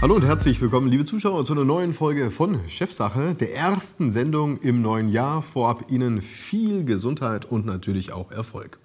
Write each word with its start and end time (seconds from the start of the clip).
Hallo 0.00 0.14
und 0.14 0.24
herzlich 0.24 0.60
willkommen, 0.60 0.88
liebe 0.88 1.04
Zuschauer, 1.04 1.44
zu 1.44 1.54
einer 1.54 1.64
neuen 1.64 1.92
Folge 1.92 2.30
von 2.30 2.60
Chefsache, 2.68 3.34
der 3.34 3.56
ersten 3.56 4.12
Sendung 4.12 4.60
im 4.60 4.80
neuen 4.80 5.10
Jahr. 5.10 5.42
Vorab 5.42 5.90
Ihnen 5.90 6.22
viel 6.22 6.84
Gesundheit 6.84 7.46
und 7.46 7.66
natürlich 7.66 8.12
auch 8.12 8.30
Erfolg. 8.30 8.78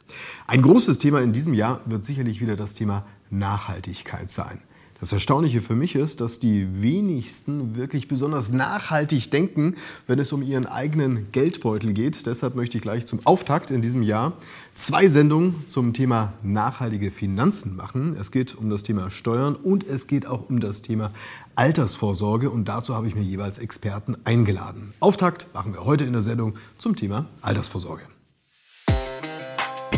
Ein 0.48 0.63
großes 0.63 0.98
Thema 0.98 1.21
in 1.21 1.31
diesem 1.31 1.54
Jahr 1.54 1.81
wird 1.86 2.04
sicherlich 2.04 2.41
wieder 2.41 2.55
das 2.55 2.73
Thema 2.73 3.05
Nachhaltigkeit 3.30 4.31
sein. 4.31 4.62
Das 5.04 5.11
Erstaunliche 5.11 5.59
für 5.59 5.75
mich 5.75 5.95
ist, 5.95 6.21
dass 6.21 6.39
die 6.39 6.81
wenigsten 6.81 7.75
wirklich 7.75 8.07
besonders 8.07 8.53
nachhaltig 8.53 9.29
denken, 9.31 9.75
wenn 10.07 10.17
es 10.17 10.31
um 10.31 10.41
ihren 10.41 10.65
eigenen 10.65 11.29
Geldbeutel 11.33 11.91
geht. 11.91 12.25
Deshalb 12.25 12.55
möchte 12.55 12.77
ich 12.77 12.83
gleich 12.83 13.05
zum 13.05 13.20
Auftakt 13.25 13.70
in 13.70 13.81
diesem 13.81 14.02
Jahr 14.02 14.31
zwei 14.75 15.09
Sendungen 15.09 15.67
zum 15.67 15.91
Thema 15.91 16.31
nachhaltige 16.41 17.11
Finanzen 17.11 17.75
machen. 17.75 18.16
Es 18.17 18.31
geht 18.31 18.55
um 18.55 18.70
das 18.70 18.84
Thema 18.84 19.09
Steuern 19.09 19.55
und 19.58 19.85
es 19.85 20.08
geht 20.08 20.25
auch 20.25 20.49
um 20.49 20.61
das 20.61 20.81
Thema 20.84 21.11
Altersvorsorge 21.55 22.49
und 22.49 22.70
dazu 22.70 22.95
habe 22.95 23.09
ich 23.09 23.13
mir 23.13 23.23
jeweils 23.23 23.58
Experten 23.58 24.16
eingeladen. 24.23 24.94
Auftakt 25.02 25.47
machen 25.53 25.73
wir 25.73 25.83
heute 25.83 26.05
in 26.05 26.13
der 26.13 26.22
Sendung 26.22 26.53
zum 26.77 26.95
Thema 26.95 27.25
Altersvorsorge. 27.41 28.03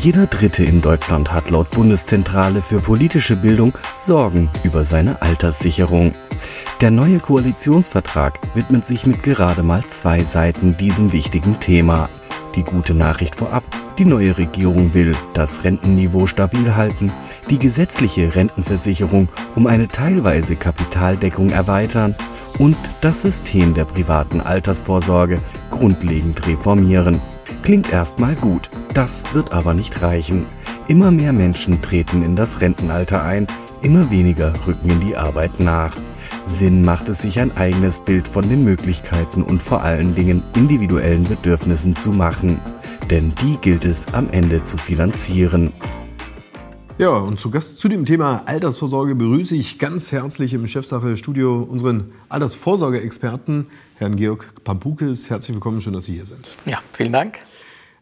Jeder 0.05 0.27
Dritte 0.27 0.63
in 0.63 0.81
Deutschland 0.81 1.33
hat 1.33 1.49
laut 1.49 1.71
Bundeszentrale 1.71 2.61
für 2.61 2.79
politische 2.79 3.35
Bildung 3.35 3.75
Sorgen 3.95 4.51
über 4.61 4.83
seine 4.83 5.19
Alterssicherung. 5.23 6.11
Der 6.79 6.91
neue 6.91 7.17
Koalitionsvertrag 7.17 8.37
widmet 8.53 8.85
sich 8.85 9.07
mit 9.07 9.23
gerade 9.23 9.63
mal 9.63 9.83
zwei 9.87 10.23
Seiten 10.23 10.77
diesem 10.77 11.11
wichtigen 11.11 11.59
Thema. 11.59 12.07
Die 12.53 12.61
gute 12.61 12.93
Nachricht 12.93 13.35
vorab, 13.35 13.63
die 13.97 14.05
neue 14.05 14.37
Regierung 14.37 14.93
will 14.93 15.13
das 15.33 15.63
Rentenniveau 15.63 16.27
stabil 16.27 16.75
halten, 16.75 17.11
die 17.49 17.57
gesetzliche 17.57 18.35
Rentenversicherung 18.35 19.27
um 19.55 19.65
eine 19.65 19.87
teilweise 19.87 20.55
Kapitaldeckung 20.55 21.49
erweitern 21.49 22.13
und 22.59 22.77
das 23.01 23.23
System 23.23 23.73
der 23.73 23.85
privaten 23.85 24.39
Altersvorsorge 24.39 25.41
grundlegend 25.71 26.45
reformieren. 26.45 27.23
Klingt 27.63 27.91
erstmal 27.91 28.35
gut, 28.35 28.69
das 28.95 29.33
wird 29.33 29.51
aber 29.51 29.73
nicht 29.73 30.01
reichen. 30.01 30.45
Immer 30.87 31.11
mehr 31.11 31.33
Menschen 31.33 31.81
treten 31.81 32.23
in 32.23 32.35
das 32.35 32.61
Rentenalter 32.61 33.21
ein, 33.21 33.45
immer 33.81 34.09
weniger 34.09 34.53
rücken 34.65 34.89
in 34.89 35.01
die 35.01 35.17
Arbeit 35.17 35.59
nach. 35.59 35.95
Sinn 36.45 36.83
macht 36.83 37.09
es 37.09 37.19
sich 37.19 37.39
ein 37.39 37.55
eigenes 37.57 37.99
Bild 37.99 38.27
von 38.27 38.47
den 38.47 38.63
Möglichkeiten 38.63 39.43
und 39.43 39.61
vor 39.61 39.83
allen 39.83 40.15
Dingen 40.15 40.43
individuellen 40.55 41.25
Bedürfnissen 41.25 41.95
zu 41.95 42.11
machen. 42.11 42.59
Denn 43.09 43.33
die 43.41 43.57
gilt 43.57 43.83
es 43.83 44.05
am 44.13 44.29
Ende 44.29 44.63
zu 44.63 44.77
finanzieren. 44.77 45.73
Ja, 46.97 47.09
und 47.09 47.37
zu 47.37 47.51
Gast 47.51 47.79
zu 47.79 47.89
dem 47.89 48.05
Thema 48.05 48.43
Altersvorsorge 48.45 49.15
begrüße 49.15 49.55
ich 49.55 49.77
ganz 49.77 50.13
herzlich 50.13 50.53
im 50.53 50.65
Chefsache-Studio 50.65 51.67
unseren 51.69 52.11
Altersvorsorge-Experten, 52.29 53.67
Herrn 53.97 54.15
Georg 54.15 54.63
Pampukes. 54.63 55.29
Herzlich 55.29 55.55
willkommen, 55.55 55.81
schön, 55.81 55.91
dass 55.91 56.05
Sie 56.05 56.13
hier 56.13 56.25
sind. 56.25 56.47
Ja, 56.65 56.79
vielen 56.93 57.11
Dank. 57.11 57.39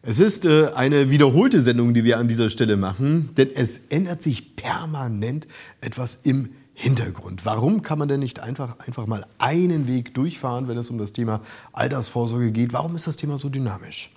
Es 0.06 0.20
ist 0.20 0.44
äh, 0.44 0.68
eine 0.74 1.08
wiederholte 1.08 1.62
Sendung, 1.62 1.94
die 1.94 2.04
wir 2.04 2.18
an 2.18 2.28
dieser 2.28 2.50
Stelle 2.50 2.76
machen, 2.76 3.30
denn 3.38 3.48
es 3.54 3.86
ändert 3.88 4.20
sich 4.20 4.54
permanent 4.54 5.48
etwas 5.80 6.16
im 6.24 6.50
Hintergrund. 6.74 7.46
Warum 7.46 7.80
kann 7.80 7.98
man 7.98 8.08
denn 8.08 8.20
nicht 8.20 8.38
einfach, 8.38 8.78
einfach 8.80 9.06
mal 9.06 9.24
einen 9.38 9.88
Weg 9.88 10.12
durchfahren, 10.12 10.68
wenn 10.68 10.76
es 10.76 10.90
um 10.90 10.98
das 10.98 11.14
Thema 11.14 11.40
Altersvorsorge 11.72 12.52
geht? 12.52 12.74
Warum 12.74 12.94
ist 12.96 13.06
das 13.06 13.16
Thema 13.16 13.38
so 13.38 13.48
dynamisch? 13.48 14.10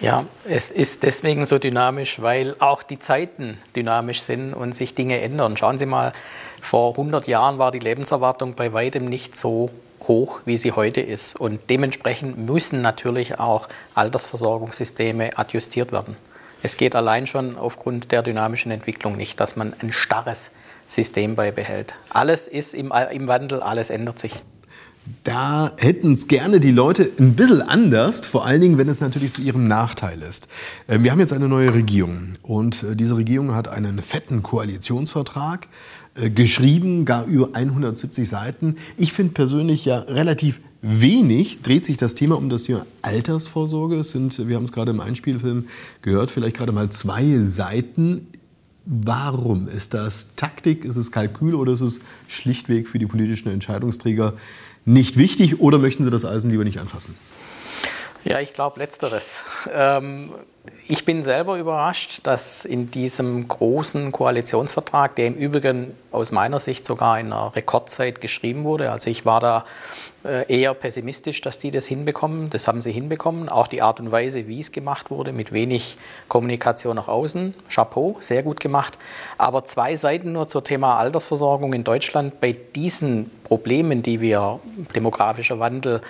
Ja, 0.00 0.26
es 0.44 0.70
ist 0.70 1.02
deswegen 1.02 1.44
so 1.44 1.58
dynamisch, 1.58 2.22
weil 2.22 2.54
auch 2.60 2.84
die 2.84 3.00
Zeiten 3.00 3.58
dynamisch 3.74 4.22
sind 4.22 4.54
und 4.54 4.76
sich 4.76 4.94
Dinge 4.94 5.20
ändern. 5.20 5.56
Schauen 5.56 5.76
Sie 5.76 5.86
mal, 5.86 6.12
vor 6.60 6.92
100 6.92 7.26
Jahren 7.26 7.58
war 7.58 7.72
die 7.72 7.80
Lebenserwartung 7.80 8.54
bei 8.54 8.72
weitem 8.72 9.06
nicht 9.06 9.36
so 9.36 9.70
hoch, 10.08 10.40
wie 10.44 10.58
sie 10.58 10.72
heute 10.72 11.00
ist. 11.00 11.38
Und 11.38 11.60
dementsprechend 11.70 12.38
müssen 12.38 12.82
natürlich 12.82 13.38
auch 13.38 13.68
Altersversorgungssysteme 13.94 15.36
adjustiert 15.36 15.92
werden. 15.92 16.16
Es 16.62 16.76
geht 16.76 16.94
allein 16.94 17.26
schon 17.26 17.56
aufgrund 17.56 18.12
der 18.12 18.22
dynamischen 18.22 18.70
Entwicklung 18.70 19.16
nicht, 19.16 19.40
dass 19.40 19.56
man 19.56 19.74
ein 19.80 19.92
starres 19.92 20.52
System 20.86 21.34
beibehält. 21.34 21.94
Alles 22.10 22.46
ist 22.46 22.74
im, 22.74 22.92
im 23.10 23.28
Wandel, 23.28 23.62
alles 23.62 23.90
ändert 23.90 24.18
sich. 24.18 24.34
Da 25.24 25.72
hätten 25.78 26.12
es 26.12 26.28
gerne 26.28 26.60
die 26.60 26.70
Leute 26.70 27.10
ein 27.18 27.34
bisschen 27.34 27.60
anders, 27.60 28.20
vor 28.26 28.46
allen 28.46 28.60
Dingen, 28.60 28.78
wenn 28.78 28.88
es 28.88 29.00
natürlich 29.00 29.32
zu 29.32 29.42
ihrem 29.42 29.66
Nachteil 29.66 30.22
ist. 30.22 30.48
Ähm, 30.88 31.02
wir 31.02 31.10
haben 31.10 31.18
jetzt 31.18 31.32
eine 31.32 31.48
neue 31.48 31.74
Regierung 31.74 32.34
und 32.42 32.82
äh, 32.84 32.94
diese 32.94 33.16
Regierung 33.16 33.52
hat 33.54 33.66
einen 33.66 34.00
fetten 34.00 34.42
Koalitionsvertrag 34.42 35.68
äh, 36.14 36.30
geschrieben, 36.30 37.04
gar 37.04 37.24
über 37.24 37.50
170 37.52 38.28
Seiten. 38.28 38.76
Ich 38.96 39.12
finde 39.12 39.32
persönlich 39.32 39.84
ja 39.84 39.98
relativ 39.98 40.60
wenig 40.82 41.62
dreht 41.62 41.86
sich 41.86 41.96
das 41.96 42.14
Thema 42.14 42.36
um 42.36 42.48
das 42.50 42.64
Thema 42.64 42.84
Altersvorsorge. 43.02 43.96
Es 43.96 44.10
sind, 44.10 44.46
wir 44.46 44.56
haben 44.56 44.64
es 44.64 44.72
gerade 44.72 44.90
im 44.90 45.00
Einspielfilm 45.00 45.66
gehört, 46.02 46.30
vielleicht 46.30 46.56
gerade 46.56 46.72
mal 46.72 46.90
zwei 46.90 47.38
Seiten. 47.38 48.26
Warum? 48.84 49.68
Ist 49.68 49.94
das 49.94 50.30
Taktik, 50.34 50.84
ist 50.84 50.96
es 50.96 51.12
Kalkül 51.12 51.54
oder 51.54 51.72
ist 51.72 51.82
es 51.82 52.00
schlichtweg 52.26 52.88
für 52.88 52.98
die 52.98 53.06
politischen 53.06 53.48
Entscheidungsträger 53.48 54.34
nicht 54.84 55.16
wichtig 55.16 55.60
oder 55.60 55.78
möchten 55.78 56.04
Sie 56.04 56.10
das 56.10 56.24
Eisen 56.24 56.50
lieber 56.50 56.64
nicht 56.64 56.78
anfassen? 56.78 57.16
Ja, 58.24 58.40
ich 58.40 58.52
glaube 58.52 58.78
letzteres. 58.78 59.44
Ähm, 59.72 60.32
ich 60.86 61.04
bin 61.04 61.22
selber 61.22 61.58
überrascht, 61.58 62.20
dass 62.24 62.64
in 62.64 62.90
diesem 62.90 63.48
großen 63.48 64.12
Koalitionsvertrag, 64.12 65.16
der 65.16 65.28
im 65.28 65.34
Übrigen 65.34 65.94
aus 66.12 66.30
meiner 66.30 66.60
Sicht 66.60 66.84
sogar 66.84 67.18
in 67.18 67.32
einer 67.32 67.54
Rekordzeit 67.56 68.20
geschrieben 68.20 68.64
wurde, 68.64 68.90
also 68.90 69.10
ich 69.10 69.24
war 69.24 69.40
da 69.40 69.64
äh, 70.24 70.44
eher 70.46 70.74
pessimistisch, 70.74 71.40
dass 71.40 71.58
die 71.58 71.72
das 71.72 71.86
hinbekommen. 71.86 72.48
Das 72.50 72.68
haben 72.68 72.80
sie 72.80 72.92
hinbekommen. 72.92 73.48
Auch 73.48 73.66
die 73.66 73.82
Art 73.82 73.98
und 73.98 74.12
Weise, 74.12 74.46
wie 74.46 74.60
es 74.60 74.70
gemacht 74.70 75.10
wurde, 75.10 75.32
mit 75.32 75.52
wenig 75.52 75.96
Kommunikation 76.28 76.94
nach 76.94 77.08
außen. 77.08 77.54
Chapeau, 77.68 78.16
sehr 78.20 78.44
gut 78.44 78.60
gemacht. 78.60 78.96
Aber 79.36 79.64
zwei 79.64 79.96
Seiten 79.96 80.32
nur 80.32 80.46
zum 80.46 80.62
Thema 80.62 80.96
Altersversorgung 80.96 81.72
in 81.72 81.82
Deutschland. 81.82 82.40
Bei 82.40 82.52
diesen 82.52 83.30
Problemen, 83.42 84.02
die 84.02 84.20
wir, 84.20 84.60
demografischer 84.94 85.58
Wandel, 85.58 86.00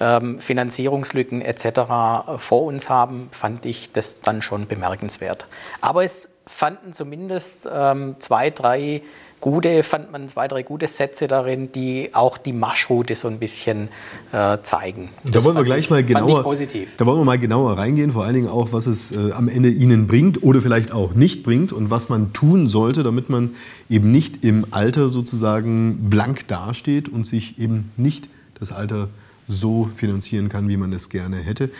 ähm, 0.00 0.40
Finanzierungslücken 0.40 1.42
etc. 1.42 2.38
vor 2.38 2.62
uns 2.62 2.88
haben, 2.88 3.28
fand 3.32 3.66
ich 3.66 3.92
das 3.98 4.20
dann 4.20 4.40
schon 4.40 4.66
bemerkenswert. 4.66 5.46
Aber 5.80 6.04
es 6.04 6.28
fanden 6.46 6.92
zumindest 6.92 7.68
ähm, 7.70 8.16
zwei, 8.18 8.50
drei 8.50 9.02
gute, 9.40 9.82
fand 9.82 10.10
man 10.10 10.28
zwei, 10.28 10.48
drei 10.48 10.62
gute 10.62 10.86
Sätze 10.86 11.28
darin, 11.28 11.70
die 11.72 12.10
auch 12.12 12.38
die 12.38 12.52
Marschroute 12.52 13.14
so 13.14 13.28
ein 13.28 13.38
bisschen 13.38 13.88
äh, 14.32 14.58
zeigen. 14.62 15.10
Und 15.24 15.34
da 15.34 15.44
wollen 15.44 15.56
wir 15.56 15.64
gleich 15.64 15.84
ich, 15.84 15.90
mal 15.90 16.02
genauer, 16.02 16.42
da 16.42 17.06
wollen 17.06 17.18
wir 17.18 17.24
mal 17.24 17.38
genauer 17.38 17.78
reingehen, 17.78 18.12
vor 18.12 18.24
allen 18.24 18.34
Dingen 18.34 18.48
auch, 18.48 18.72
was 18.72 18.86
es 18.86 19.12
äh, 19.12 19.32
am 19.32 19.48
Ende 19.48 19.68
Ihnen 19.68 20.06
bringt 20.06 20.42
oder 20.42 20.60
vielleicht 20.60 20.92
auch 20.92 21.14
nicht 21.14 21.42
bringt 21.42 21.72
und 21.72 21.90
was 21.90 22.08
man 22.08 22.32
tun 22.32 22.66
sollte, 22.66 23.02
damit 23.02 23.28
man 23.30 23.54
eben 23.88 24.10
nicht 24.10 24.44
im 24.44 24.66
Alter 24.70 25.08
sozusagen 25.08 26.10
blank 26.10 26.48
dasteht 26.48 27.08
und 27.08 27.24
sich 27.24 27.58
eben 27.58 27.92
nicht 27.96 28.28
das 28.58 28.72
Alter 28.72 29.08
so 29.46 29.88
finanzieren 29.94 30.48
kann, 30.48 30.68
wie 30.68 30.76
man 30.76 30.92
es 30.92 31.08
gerne 31.08 31.36
hätte. 31.36 31.70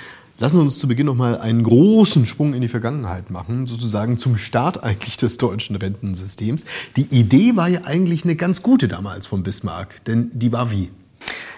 Lassen 0.40 0.58
Sie 0.58 0.62
uns 0.62 0.78
zu 0.78 0.86
Beginn 0.86 1.06
noch 1.06 1.16
mal 1.16 1.36
einen 1.40 1.64
großen 1.64 2.24
Sprung 2.24 2.54
in 2.54 2.60
die 2.60 2.68
Vergangenheit 2.68 3.28
machen, 3.28 3.66
sozusagen 3.66 4.20
zum 4.20 4.36
Start 4.36 4.84
eigentlich 4.84 5.16
des 5.16 5.36
deutschen 5.36 5.74
Rentensystems. 5.74 6.64
Die 6.94 7.08
Idee 7.10 7.56
war 7.56 7.66
ja 7.66 7.80
eigentlich 7.82 8.22
eine 8.22 8.36
ganz 8.36 8.62
gute 8.62 8.86
damals 8.86 9.26
von 9.26 9.42
Bismarck, 9.42 10.04
denn 10.04 10.30
die 10.32 10.52
war 10.52 10.70
wie? 10.70 10.92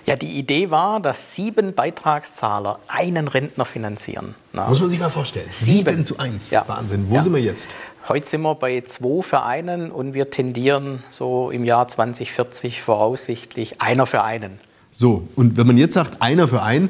Ja, 0.07 0.17
die 0.17 0.39
Idee 0.39 0.71
war, 0.71 0.99
dass 0.99 1.35
sieben 1.35 1.75
Beitragszahler 1.75 2.79
einen 2.89 3.29
Rentner 3.29 3.67
finanzieren. 3.67 4.35
Na, 4.55 4.67
Muss 4.67 4.81
man 4.81 4.89
sich 4.89 4.99
mal 4.99 5.11
vorstellen. 5.11 5.49
Sieben, 5.51 5.91
sieben 5.91 6.05
zu 6.07 6.19
eins. 6.19 6.49
Ja. 6.49 6.65
Wahnsinn. 6.67 7.11
Wo 7.11 7.17
ja. 7.17 7.23
sind 7.23 7.35
wir 7.35 7.43
jetzt? 7.43 7.69
Heute 8.09 8.27
sind 8.27 8.41
wir 8.41 8.55
bei 8.55 8.81
zwei 8.81 9.21
für 9.21 9.43
einen 9.43 9.91
und 9.91 10.15
wir 10.15 10.31
tendieren 10.31 11.05
so 11.11 11.51
im 11.51 11.67
Jahr 11.67 11.87
2040 11.87 12.81
voraussichtlich 12.81 13.83
einer 13.83 14.07
für 14.07 14.23
einen. 14.23 14.59
So, 14.91 15.29
und 15.37 15.59
wenn 15.59 15.67
man 15.67 15.77
jetzt 15.77 15.93
sagt, 15.93 16.23
einer 16.23 16.49
für 16.49 16.63
einen, 16.63 16.89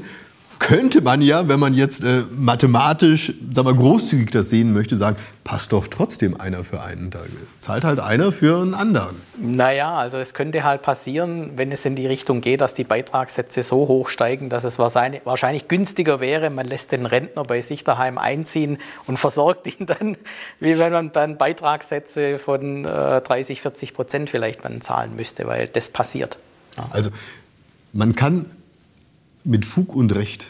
könnte 0.61 1.01
man 1.01 1.23
ja, 1.23 1.49
wenn 1.49 1.59
man 1.59 1.75
jetzt 1.75 2.05
äh, 2.05 2.23
mathematisch, 2.31 3.33
sagen 3.53 3.67
wir, 3.67 3.75
großzügig 3.75 4.31
das 4.31 4.51
sehen 4.51 4.73
möchte, 4.73 4.95
sagen, 4.95 5.17
passt 5.43 5.73
doch 5.73 5.89
trotzdem 5.89 6.39
einer 6.39 6.63
für 6.63 6.83
einen. 6.83 7.11
Da 7.11 7.21
zahlt 7.59 7.83
halt 7.83 7.99
einer 7.99 8.31
für 8.31 8.61
einen 8.61 8.75
anderen. 8.75 9.17
Naja, 9.39 9.95
also 9.95 10.19
es 10.19 10.35
könnte 10.35 10.63
halt 10.63 10.83
passieren, 10.83 11.53
wenn 11.57 11.73
es 11.73 11.85
in 11.87 11.97
die 11.97 12.07
Richtung 12.07 12.43
geht, 12.43 12.61
dass 12.61 12.75
die 12.75 12.85
Beitragssätze 12.85 13.63
so 13.63 13.89
hoch 13.89 14.09
steigen, 14.09 14.51
dass 14.51 14.65
es 14.65 14.79
wahrscheinlich, 14.79 15.23
wahrscheinlich 15.25 15.67
günstiger 15.67 16.21
wäre, 16.21 16.51
man 16.51 16.67
lässt 16.67 16.93
den 16.93 17.07
Rentner 17.07 17.43
bei 17.45 17.63
sich 17.63 17.83
daheim 17.83 18.19
einziehen 18.19 18.79
und 19.07 19.19
versorgt 19.19 19.67
ihn 19.67 19.87
dann, 19.87 20.17
wie 20.61 20.79
wenn 20.79 20.93
man 20.93 21.11
dann 21.11 21.39
Beitragssätze 21.39 22.39
von 22.39 22.85
äh, 22.85 23.23
30, 23.23 23.63
40 23.63 23.95
Prozent 23.95 24.31
vielleicht 24.31 24.65
dann 24.65 24.83
zahlen 24.83 25.17
müsste, 25.17 25.47
weil 25.47 25.69
das 25.69 25.89
passiert. 25.89 26.39
Ja. 26.77 26.87
Also 26.93 27.11
man 27.93 28.15
kann 28.15 28.47
mit 29.45 29.65
Fug 29.65 29.95
und 29.95 30.15
Recht 30.15 30.49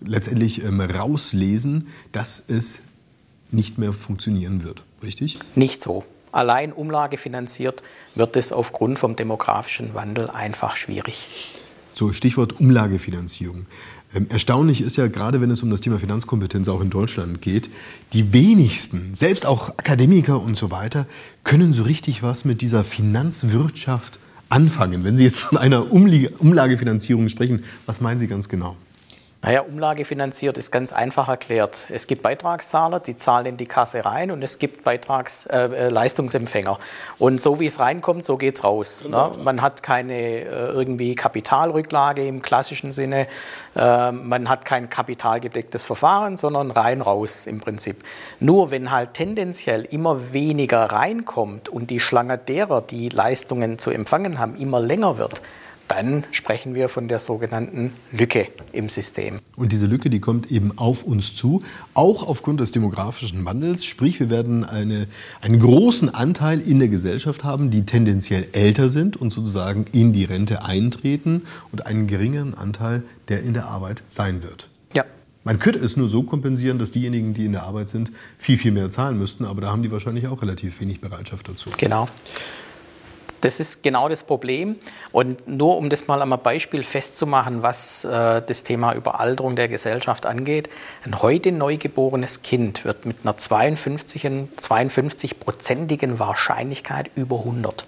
letztendlich 0.00 0.62
ähm, 0.64 0.80
rauslesen, 0.80 1.88
dass 2.12 2.42
es 2.46 2.82
nicht 3.50 3.78
mehr 3.78 3.92
funktionieren 3.92 4.62
wird. 4.62 4.82
Richtig? 5.02 5.38
Nicht 5.54 5.82
so. 5.82 6.04
allein 6.30 6.72
umlagefinanziert, 6.72 7.82
wird 8.14 8.36
es 8.36 8.52
aufgrund 8.52 8.98
vom 8.98 9.16
demografischen 9.16 9.94
Wandel 9.94 10.28
einfach 10.28 10.76
schwierig. 10.76 11.28
So, 11.94 12.12
Stichwort 12.12 12.60
Umlagefinanzierung. 12.60 13.66
Ähm, 14.14 14.26
erstaunlich 14.30 14.82
ist 14.82 14.96
ja, 14.96 15.08
gerade 15.08 15.40
wenn 15.40 15.50
es 15.50 15.62
um 15.62 15.70
das 15.70 15.80
Thema 15.80 15.98
Finanzkompetenz 15.98 16.68
auch 16.68 16.80
in 16.80 16.90
Deutschland 16.90 17.42
geht, 17.42 17.68
die 18.12 18.32
wenigsten, 18.32 19.14
selbst 19.14 19.46
auch 19.46 19.70
Akademiker 19.70 20.40
und 20.40 20.56
so 20.56 20.70
weiter, 20.70 21.06
können 21.44 21.72
so 21.72 21.82
richtig 21.82 22.22
was 22.22 22.44
mit 22.44 22.60
dieser 22.60 22.84
Finanzwirtschaft 22.84 24.18
anfangen. 24.48 25.04
Wenn 25.04 25.16
Sie 25.16 25.24
jetzt 25.24 25.40
von 25.40 25.58
einer 25.58 25.92
Umlagefinanzierung 25.92 27.28
sprechen, 27.28 27.64
was 27.86 28.00
meinen 28.00 28.18
Sie 28.18 28.26
ganz 28.26 28.48
genau? 28.48 28.76
Naja, 29.40 29.60
umlagefinanziert 29.60 30.58
ist 30.58 30.72
ganz 30.72 30.92
einfach 30.92 31.28
erklärt. 31.28 31.86
Es 31.90 32.08
gibt 32.08 32.22
Beitragszahler, 32.22 32.98
die 32.98 33.16
zahlen 33.16 33.46
in 33.46 33.56
die 33.56 33.66
Kasse 33.66 34.04
rein 34.04 34.32
und 34.32 34.42
es 34.42 34.58
gibt 34.58 34.82
Beitrags, 34.82 35.46
äh, 35.46 35.58
äh 35.58 35.88
Leistungsempfänger. 35.90 36.76
Und 37.20 37.40
so 37.40 37.60
wie 37.60 37.66
es 37.66 37.78
reinkommt, 37.78 38.24
so 38.24 38.36
geht 38.36 38.56
es 38.56 38.64
raus. 38.64 39.02
Genau. 39.04 39.36
Ne? 39.36 39.44
Man 39.44 39.62
hat 39.62 39.84
keine 39.84 40.14
äh, 40.14 40.44
irgendwie 40.72 41.14
Kapitalrücklage 41.14 42.26
im 42.26 42.42
klassischen 42.42 42.90
Sinne, 42.90 43.28
äh, 43.76 44.10
man 44.10 44.48
hat 44.48 44.64
kein 44.64 44.90
kapitalgedecktes 44.90 45.84
Verfahren, 45.84 46.36
sondern 46.36 46.72
rein 46.72 47.00
raus 47.00 47.46
im 47.46 47.60
Prinzip. 47.60 48.02
Nur 48.40 48.72
wenn 48.72 48.90
halt 48.90 49.14
tendenziell 49.14 49.84
immer 49.84 50.32
weniger 50.32 50.86
reinkommt 50.86 51.68
und 51.68 51.90
die 51.90 52.00
Schlange 52.00 52.38
derer, 52.38 52.80
die 52.80 53.08
Leistungen 53.08 53.78
zu 53.78 53.92
empfangen 53.92 54.40
haben, 54.40 54.56
immer 54.56 54.80
länger 54.80 55.16
wird, 55.16 55.42
dann 55.88 56.24
sprechen 56.30 56.74
wir 56.74 56.88
von 56.88 57.08
der 57.08 57.18
sogenannten 57.18 57.92
Lücke 58.12 58.46
im 58.72 58.88
System. 58.88 59.40
Und 59.56 59.72
diese 59.72 59.86
Lücke, 59.86 60.10
die 60.10 60.20
kommt 60.20 60.50
eben 60.50 60.76
auf 60.76 61.02
uns 61.02 61.34
zu, 61.34 61.62
auch 61.94 62.26
aufgrund 62.26 62.60
des 62.60 62.72
demografischen 62.72 63.44
Wandels. 63.44 63.84
Sprich, 63.84 64.20
wir 64.20 64.30
werden 64.30 64.64
eine, 64.64 65.08
einen 65.40 65.58
großen 65.58 66.14
Anteil 66.14 66.60
in 66.60 66.78
der 66.78 66.88
Gesellschaft 66.88 67.42
haben, 67.42 67.70
die 67.70 67.86
tendenziell 67.86 68.46
älter 68.52 68.90
sind 68.90 69.16
und 69.16 69.32
sozusagen 69.32 69.86
in 69.92 70.12
die 70.12 70.24
Rente 70.24 70.64
eintreten 70.64 71.42
und 71.72 71.86
einen 71.86 72.06
geringeren 72.06 72.54
Anteil, 72.54 73.02
der 73.28 73.42
in 73.42 73.54
der 73.54 73.66
Arbeit 73.66 74.02
sein 74.06 74.42
wird. 74.42 74.68
Ja. 74.92 75.04
Man 75.44 75.58
könnte 75.58 75.78
es 75.78 75.96
nur 75.96 76.08
so 76.08 76.22
kompensieren, 76.22 76.78
dass 76.78 76.92
diejenigen, 76.92 77.32
die 77.32 77.46
in 77.46 77.52
der 77.52 77.62
Arbeit 77.62 77.88
sind, 77.88 78.12
viel, 78.36 78.58
viel 78.58 78.72
mehr 78.72 78.90
zahlen 78.90 79.18
müssten, 79.18 79.44
aber 79.44 79.62
da 79.62 79.68
haben 79.68 79.82
die 79.82 79.90
wahrscheinlich 79.90 80.26
auch 80.26 80.42
relativ 80.42 80.80
wenig 80.80 81.00
Bereitschaft 81.00 81.48
dazu. 81.48 81.70
Genau. 81.78 82.08
Das 83.40 83.60
ist 83.60 83.82
genau 83.82 84.08
das 84.08 84.22
Problem. 84.24 84.76
Und 85.12 85.46
nur 85.46 85.76
um 85.76 85.90
das 85.90 86.08
mal 86.08 86.20
einmal 86.20 86.38
Beispiel 86.38 86.82
festzumachen, 86.82 87.62
was 87.62 88.04
äh, 88.04 88.42
das 88.42 88.64
Thema 88.64 88.94
Überalterung 88.94 89.54
der 89.56 89.68
Gesellschaft 89.68 90.26
angeht. 90.26 90.68
Ein 91.04 91.22
heute 91.22 91.52
neugeborenes 91.52 92.42
Kind 92.42 92.84
wird 92.84 93.06
mit 93.06 93.18
einer 93.22 93.36
52-prozentigen 93.36 96.18
Wahrscheinlichkeit 96.18 97.12
über 97.14 97.38
100. 97.38 97.86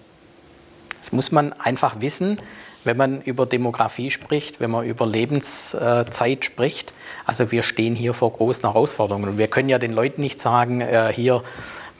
Das 1.00 1.10
muss 1.12 1.32
man 1.32 1.52
einfach 1.54 2.00
wissen, 2.00 2.40
wenn 2.84 2.96
man 2.96 3.20
über 3.22 3.46
Demografie 3.46 4.10
spricht, 4.10 4.60
wenn 4.60 4.70
man 4.70 4.86
über 4.86 5.06
Lebenszeit 5.06 6.44
spricht. 6.44 6.92
Also 7.26 7.50
wir 7.50 7.62
stehen 7.62 7.94
hier 7.94 8.14
vor 8.14 8.32
großen 8.32 8.62
Herausforderungen. 8.62 9.30
Und 9.30 9.38
wir 9.38 9.48
können 9.48 9.68
ja 9.68 9.78
den 9.78 9.92
Leuten 9.92 10.22
nicht 10.22 10.40
sagen, 10.40 10.80
äh, 10.80 11.12
hier 11.14 11.42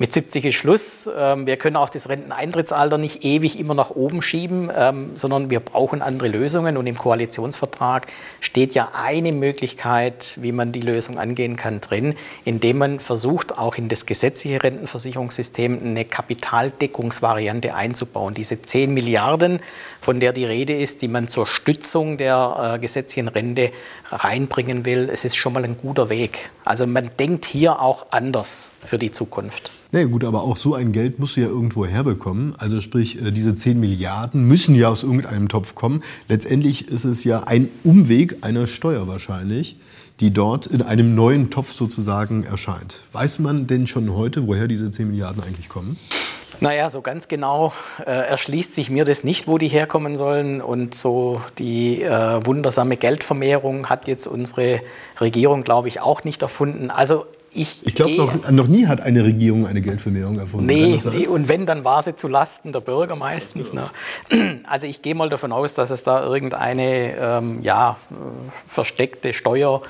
mit 0.01 0.15
70 0.15 0.47
ist 0.47 0.55
Schluss. 0.55 1.11
Ähm, 1.15 1.47
wir 1.47 1.59
können 1.59 1.77
auch 1.77 1.91
das 1.91 2.09
Renteneintrittsalter 2.09 2.97
nicht 2.97 3.23
ewig 3.23 3.61
immer 3.61 3.75
nach 3.75 3.91
oben 3.91 4.23
schieben, 4.23 4.71
ähm, 4.75 5.11
sondern 5.15 5.51
wir 5.51 5.61
brauchen 5.61 6.01
andere 6.01 6.29
Lösungen. 6.29 6.79
Und 6.79 6.87
im 6.87 6.97
Koalitionsvertrag 6.97 8.07
steht 8.41 8.75
ja 8.75 8.93
eine 8.95 9.31
Möglichkeit, 9.33 10.39
wie 10.41 10.53
man 10.53 10.73
die 10.73 10.81
Lösung 10.81 11.19
angehen 11.19 11.57
kann, 11.57 11.83
drin, 11.83 12.15
indem 12.47 12.79
man 12.79 12.99
versucht, 12.99 13.59
auch 13.59 13.77
in 13.77 13.91
das 13.91 14.07
gesetzliche 14.07 14.63
Rentenversicherungssystem 14.63 15.79
eine 15.85 16.07
Kapitaldeckungsvariante 16.07 17.75
einzubauen. 17.75 18.33
Diese 18.33 18.63
10 18.63 18.95
Milliarden, 18.95 19.61
von 20.01 20.19
der 20.19 20.33
die 20.33 20.47
Rede 20.47 20.79
ist, 20.79 21.03
die 21.03 21.09
man 21.09 21.29
zur 21.29 21.47
Stützung 21.47 22.17
der 22.17 22.77
äh, 22.77 22.79
gesetzlichen 22.79 23.29
Rente 23.29 23.71
reinbringen 24.11 24.87
will, 24.87 25.11
es 25.13 25.27
ist 25.27 25.37
schon 25.37 25.53
mal 25.53 25.65
ein 25.65 25.77
guter 25.77 26.09
Weg. 26.09 26.49
Also 26.65 26.87
man 26.87 27.11
denkt 27.19 27.45
hier 27.45 27.83
auch 27.83 28.07
anders 28.13 28.71
für 28.83 28.99
die 28.99 29.13
Zukunft. 29.13 29.73
Na 29.93 29.99
ja, 29.99 30.07
gut, 30.07 30.23
aber 30.23 30.45
auch 30.45 30.57
so 30.57 30.75
ein 30.75 30.93
Geld 30.93 31.19
musst 31.19 31.37
du 31.37 31.41
ja 31.41 31.49
irgendwo 31.49 31.85
herbekommen. 31.85 32.55
Also 32.59 32.81
sprich, 32.81 33.21
äh, 33.21 33.33
diese 33.33 33.57
10 33.57 33.81
Milliarden 33.81 34.45
müssen 34.45 34.77
ja 34.77 34.89
aus 34.89 35.03
irgendeinem 35.03 35.49
Topf 35.49 35.75
kommen. 35.75 36.05
Letztendlich 36.29 36.87
ist 36.87 37.05
es 37.05 37.25
ja 37.25 37.41
ein 37.45 37.69
Umweg 37.83 38.39
einer 38.43 38.69
Steuer 38.69 39.09
wahrscheinlich, 39.09 39.77
die 40.21 40.33
dort 40.33 40.67
in 40.67 40.83
einem 40.83 41.17
neuen 41.17 41.51
Topf 41.51 41.73
sozusagen 41.73 42.45
erscheint. 42.45 43.03
Weiß 43.13 43.41
man 43.41 43.67
denn 43.67 43.89
schon 43.89 44.15
heute, 44.15 44.47
woher 44.47 44.69
diese 44.69 44.91
10 44.93 45.09
Milliarden 45.09 45.43
eigentlich 45.43 45.69
kommen? 45.69 45.97
Naja, 46.61 46.89
so 46.89 47.01
ganz 47.01 47.27
genau 47.27 47.73
äh, 47.99 48.11
erschließt 48.11 48.75
sich 48.75 48.91
mir 48.91 49.05
das 49.05 49.25
nicht, 49.25 49.49
wo 49.49 49.59
die 49.59 49.69
herkommen 49.69 50.17
sollen. 50.17 50.61
Und 50.61 50.95
so 50.95 51.41
die 51.59 52.03
äh, 52.03 52.47
wundersame 52.47 52.97
Geldvermehrung 52.97 53.89
hat 53.89 54.07
jetzt 54.07 54.29
unsere 54.29 54.83
Regierung, 55.21 55.65
glaube 55.65 55.89
ich, 55.89 56.01
auch 56.01 56.23
nicht 56.23 56.43
erfunden. 56.43 56.91
Also 56.91 57.25
ich, 57.53 57.85
ich 57.85 57.95
glaube, 57.95 58.17
noch, 58.17 58.51
noch, 58.51 58.67
nie 58.69 58.87
hat 58.87 59.01
eine 59.01 59.25
Regierung 59.25 59.67
eine 59.67 59.81
Geldvermehrung 59.81 60.39
erfunden. 60.39 60.67
Nee, 60.67 61.01
nee, 61.13 61.27
und 61.27 61.49
wenn, 61.49 61.67
dann 61.67 61.83
war 61.85 62.01
sie 62.03 62.15
zu 62.15 62.29
Lasten 62.29 62.71
der 62.73 62.79
Bürger 62.81 63.17
meistens. 63.17 63.73
Ne? 63.73 63.91
Also 64.65 64.87
ich 64.87 65.03
gehe 65.03 65.17
mal 65.17 65.29
davon 65.29 65.51
aus, 65.53 65.75
dass 65.75 65.91
es 65.91 66.05
da 66.05 66.25
irgendeine 66.25 67.17
ähm, 67.17 67.59
ja, 67.63 67.97
versteckte 68.67 69.33
Steuer 69.33 69.83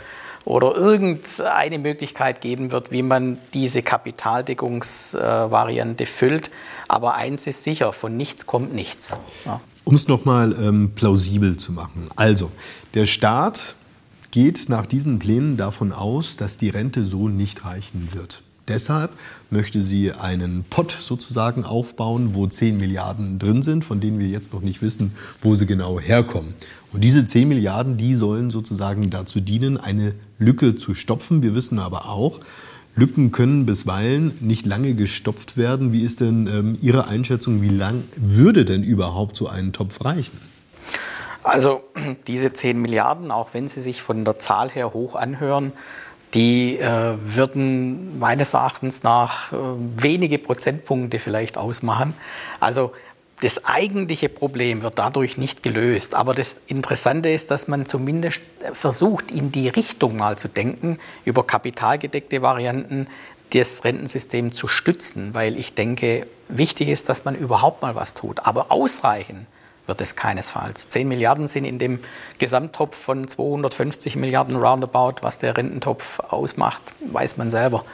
oder 0.46 0.74
irgendeine 0.74 1.78
Möglichkeit 1.78 2.40
geben 2.40 2.72
wird, 2.72 2.90
wie 2.90 3.02
man 3.02 3.36
diese 3.52 3.82
Kapitaldeckungsvariante 3.82 6.04
äh, 6.04 6.06
füllt. 6.06 6.50
Aber 6.88 7.12
eins 7.14 7.46
ist 7.46 7.62
sicher, 7.62 7.92
von 7.92 8.16
nichts 8.16 8.46
kommt 8.46 8.74
nichts. 8.74 9.18
Ja. 9.44 9.60
Um 9.84 9.96
es 9.96 10.08
nochmal 10.08 10.52
ähm, 10.52 10.92
plausibel 10.94 11.58
zu 11.58 11.72
machen. 11.72 12.08
Also, 12.16 12.50
der 12.94 13.04
Staat 13.06 13.74
geht 14.30 14.68
nach 14.68 14.86
diesen 14.86 15.18
Plänen 15.18 15.56
davon 15.56 15.92
aus, 15.92 16.36
dass 16.36 16.58
die 16.58 16.68
Rente 16.68 17.04
so 17.04 17.28
nicht 17.28 17.64
reichen 17.64 18.08
wird. 18.12 18.42
Deshalb 18.68 19.10
möchte 19.50 19.82
sie 19.82 20.12
einen 20.12 20.64
Pott 20.70 20.92
sozusagen 20.92 21.64
aufbauen, 21.64 22.34
wo 22.34 22.46
10 22.46 22.78
Milliarden 22.78 23.40
drin 23.40 23.62
sind, 23.62 23.84
von 23.84 23.98
denen 23.98 24.20
wir 24.20 24.28
jetzt 24.28 24.52
noch 24.52 24.60
nicht 24.60 24.80
wissen, 24.80 25.12
wo 25.42 25.56
sie 25.56 25.66
genau 25.66 25.98
herkommen. 25.98 26.54
Und 26.92 27.02
diese 27.02 27.26
10 27.26 27.48
Milliarden, 27.48 27.96
die 27.96 28.14
sollen 28.14 28.50
sozusagen 28.50 29.10
dazu 29.10 29.40
dienen, 29.40 29.76
eine 29.76 30.14
Lücke 30.38 30.76
zu 30.76 30.94
stopfen. 30.94 31.42
Wir 31.42 31.56
wissen 31.56 31.80
aber 31.80 32.08
auch, 32.08 32.38
Lücken 32.94 33.32
können 33.32 33.66
bisweilen 33.66 34.32
nicht 34.40 34.66
lange 34.66 34.94
gestopft 34.94 35.56
werden. 35.56 35.92
Wie 35.92 36.02
ist 36.02 36.20
denn 36.20 36.46
ähm, 36.46 36.76
Ihre 36.80 37.08
Einschätzung, 37.08 37.62
wie 37.62 37.68
lang 37.68 38.04
würde 38.16 38.64
denn 38.64 38.84
überhaupt 38.84 39.36
so 39.36 39.48
ein 39.48 39.72
Topf 39.72 40.04
reichen? 40.04 40.38
Also 41.42 41.82
diese 42.26 42.52
10 42.52 42.80
Milliarden, 42.80 43.30
auch 43.30 43.50
wenn 43.52 43.68
sie 43.68 43.80
sich 43.80 44.02
von 44.02 44.24
der 44.24 44.38
Zahl 44.38 44.70
her 44.70 44.92
hoch 44.92 45.14
anhören, 45.14 45.72
die 46.34 46.78
äh, 46.78 47.16
würden 47.24 48.18
meines 48.18 48.54
Erachtens 48.54 49.02
nach 49.02 49.52
äh, 49.52 49.56
wenige 49.96 50.38
Prozentpunkte 50.38 51.18
vielleicht 51.18 51.56
ausmachen. 51.56 52.14
Also 52.60 52.92
das 53.40 53.64
eigentliche 53.64 54.28
Problem 54.28 54.82
wird 54.82 54.98
dadurch 54.98 55.38
nicht 55.38 55.62
gelöst. 55.62 56.14
Aber 56.14 56.34
das 56.34 56.58
Interessante 56.66 57.30
ist, 57.30 57.50
dass 57.50 57.68
man 57.68 57.86
zumindest 57.86 58.42
versucht, 58.72 59.30
in 59.30 59.50
die 59.50 59.68
Richtung 59.68 60.16
mal 60.16 60.36
zu 60.36 60.48
denken, 60.48 60.98
über 61.24 61.44
kapitalgedeckte 61.44 62.42
Varianten 62.42 63.08
das 63.52 63.82
Rentensystem 63.82 64.52
zu 64.52 64.68
stützen. 64.68 65.34
Weil 65.34 65.58
ich 65.58 65.74
denke, 65.74 66.26
wichtig 66.48 66.88
ist, 66.90 67.08
dass 67.08 67.24
man 67.24 67.34
überhaupt 67.34 67.82
mal 67.82 67.94
was 67.94 68.14
tut. 68.14 68.46
Aber 68.46 68.70
ausreichen 68.70 69.46
wird 69.90 70.00
es 70.00 70.16
keinesfalls. 70.16 70.88
10 70.88 71.06
Milliarden 71.06 71.48
sind 71.48 71.64
in 71.64 71.78
dem 71.78 71.98
Gesamttopf 72.38 72.96
von 72.96 73.28
250 73.28 74.16
Milliarden 74.16 74.56
roundabout, 74.56 75.16
was 75.20 75.38
der 75.38 75.56
Rententopf 75.56 76.20
ausmacht, 76.20 76.80
weiß 77.12 77.36
man 77.36 77.50
selber. 77.50 77.84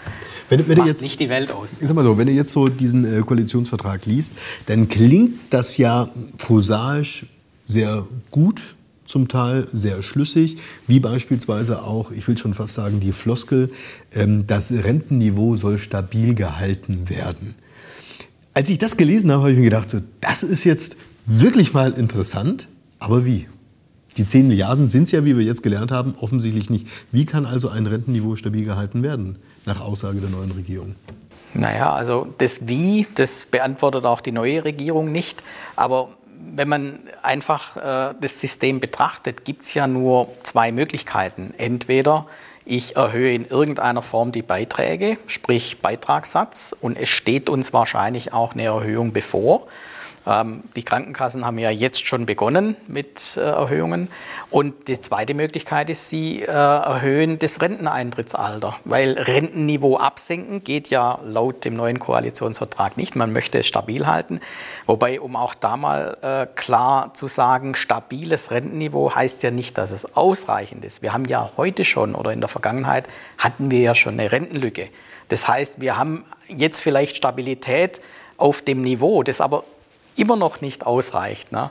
Wenn, 0.48 0.58
das 0.58 0.68
wenn 0.68 0.78
macht 0.78 0.88
jetzt, 0.88 1.02
nicht 1.02 1.18
die 1.18 1.28
Welt 1.28 1.50
aus. 1.50 1.80
Ich 1.80 1.88
sag 1.88 1.96
mal 1.96 2.04
so, 2.04 2.18
wenn 2.18 2.28
du 2.28 2.32
jetzt 2.32 2.52
so 2.52 2.68
diesen 2.68 3.04
äh, 3.04 3.22
Koalitionsvertrag 3.22 4.06
liest, 4.06 4.34
dann 4.66 4.88
klingt 4.88 5.32
das 5.50 5.76
ja 5.76 6.08
prosaisch 6.38 7.26
sehr 7.64 8.06
gut, 8.30 8.76
zum 9.06 9.28
Teil 9.28 9.66
sehr 9.72 10.02
schlüssig, 10.02 10.58
wie 10.86 11.00
beispielsweise 11.00 11.82
auch, 11.82 12.10
ich 12.10 12.28
will 12.28 12.36
schon 12.36 12.54
fast 12.54 12.74
sagen, 12.74 13.00
die 13.00 13.12
Floskel, 13.12 13.70
ähm, 14.12 14.46
das 14.46 14.70
Rentenniveau 14.70 15.56
soll 15.56 15.78
stabil 15.78 16.34
gehalten 16.34 17.08
werden. 17.08 17.54
Als 18.52 18.70
ich 18.70 18.78
das 18.78 18.96
gelesen 18.96 19.30
habe, 19.30 19.42
habe 19.42 19.52
ich 19.52 19.58
mir 19.58 19.64
gedacht, 19.64 19.90
so, 19.90 20.00
das 20.20 20.42
ist 20.42 20.64
jetzt 20.64 20.96
wirklich 21.26 21.74
mal 21.74 21.92
interessant, 21.92 22.68
aber 22.98 23.24
wie? 23.24 23.48
Die 24.16 24.26
10 24.26 24.48
Milliarden 24.48 24.88
sind 24.88 25.04
es 25.04 25.12
ja, 25.12 25.24
wie 25.26 25.36
wir 25.36 25.44
jetzt 25.44 25.62
gelernt 25.62 25.92
haben, 25.92 26.14
offensichtlich 26.20 26.70
nicht. 26.70 26.86
Wie 27.12 27.26
kann 27.26 27.44
also 27.44 27.68
ein 27.68 27.86
Rentenniveau 27.86 28.36
stabil 28.36 28.64
gehalten 28.64 29.02
werden, 29.02 29.38
nach 29.66 29.80
Aussage 29.80 30.20
der 30.20 30.30
neuen 30.30 30.52
Regierung? 30.52 30.94
Naja, 31.52 31.92
also 31.92 32.26
das 32.38 32.66
Wie, 32.66 33.06
das 33.14 33.46
beantwortet 33.50 34.06
auch 34.06 34.22
die 34.22 34.32
neue 34.32 34.64
Regierung 34.64 35.12
nicht. 35.12 35.42
Aber 35.74 36.08
wenn 36.54 36.68
man 36.68 37.00
einfach 37.22 37.76
äh, 37.76 38.14
das 38.20 38.40
System 38.40 38.80
betrachtet, 38.80 39.44
gibt 39.44 39.62
es 39.62 39.74
ja 39.74 39.86
nur 39.86 40.28
zwei 40.42 40.72
Möglichkeiten. 40.72 41.52
Entweder 41.58 42.26
ich 42.64 42.96
erhöhe 42.96 43.34
in 43.34 43.46
irgendeiner 43.46 44.02
Form 44.02 44.32
die 44.32 44.42
Beiträge, 44.42 45.18
sprich 45.26 45.78
Beitragssatz, 45.80 46.74
und 46.78 46.98
es 46.98 47.08
steht 47.08 47.48
uns 47.48 47.72
wahrscheinlich 47.72 48.32
auch 48.32 48.54
eine 48.54 48.64
Erhöhung 48.64 49.12
bevor. 49.12 49.66
Ähm, 50.26 50.64
die 50.74 50.82
Krankenkassen 50.82 51.44
haben 51.44 51.58
ja 51.58 51.70
jetzt 51.70 52.06
schon 52.06 52.26
begonnen 52.26 52.76
mit 52.88 53.36
äh, 53.36 53.40
Erhöhungen. 53.40 54.08
Und 54.50 54.88
die 54.88 55.00
zweite 55.00 55.34
Möglichkeit 55.34 55.88
ist, 55.90 56.08
sie 56.08 56.42
äh, 56.42 56.46
erhöhen 56.46 57.38
das 57.38 57.60
Renteneintrittsalter, 57.60 58.76
weil 58.84 59.12
Rentenniveau 59.12 59.96
absenken 59.98 60.64
geht 60.64 60.88
ja 60.88 61.20
laut 61.22 61.64
dem 61.64 61.74
neuen 61.74 61.98
Koalitionsvertrag 61.98 62.96
nicht. 62.96 63.14
Man 63.14 63.32
möchte 63.32 63.58
es 63.58 63.66
stabil 63.66 64.06
halten. 64.06 64.40
Wobei, 64.86 65.20
um 65.20 65.36
auch 65.36 65.54
da 65.54 65.76
mal 65.76 66.16
äh, 66.22 66.46
klar 66.54 67.14
zu 67.14 67.28
sagen, 67.28 67.74
stabiles 67.74 68.50
Rentenniveau 68.50 69.14
heißt 69.14 69.42
ja 69.42 69.50
nicht, 69.50 69.78
dass 69.78 69.90
es 69.92 70.16
ausreichend 70.16 70.84
ist. 70.84 71.02
Wir 71.02 71.12
haben 71.12 71.26
ja 71.26 71.50
heute 71.56 71.84
schon 71.84 72.14
oder 72.14 72.32
in 72.32 72.40
der 72.40 72.48
Vergangenheit 72.48 73.06
hatten 73.38 73.70
wir 73.70 73.80
ja 73.80 73.94
schon 73.94 74.14
eine 74.14 74.32
Rentenlücke. 74.32 74.88
Das 75.28 75.48
heißt, 75.48 75.80
wir 75.80 75.96
haben 75.96 76.24
jetzt 76.48 76.80
vielleicht 76.80 77.16
Stabilität 77.16 78.00
auf 78.36 78.62
dem 78.62 78.82
Niveau, 78.82 79.22
das 79.22 79.40
aber 79.40 79.64
immer 80.16 80.36
noch 80.36 80.60
nicht 80.60 80.86
ausreicht. 80.86 81.52
Ne? 81.52 81.70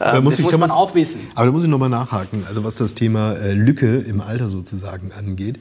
Ähm, 0.00 0.24
muss 0.24 0.36
das 0.36 0.44
muss 0.44 0.58
man 0.58 0.70
auch 0.70 0.94
wissen. 0.94 1.20
Aber 1.34 1.46
da 1.46 1.52
muss 1.52 1.62
ich 1.62 1.68
nochmal 1.68 1.90
nachhaken, 1.90 2.44
also 2.48 2.64
was 2.64 2.76
das 2.76 2.94
Thema 2.94 3.32
äh, 3.32 3.52
Lücke 3.52 3.98
im 3.98 4.20
Alter 4.20 4.48
sozusagen 4.48 5.12
angeht. 5.12 5.58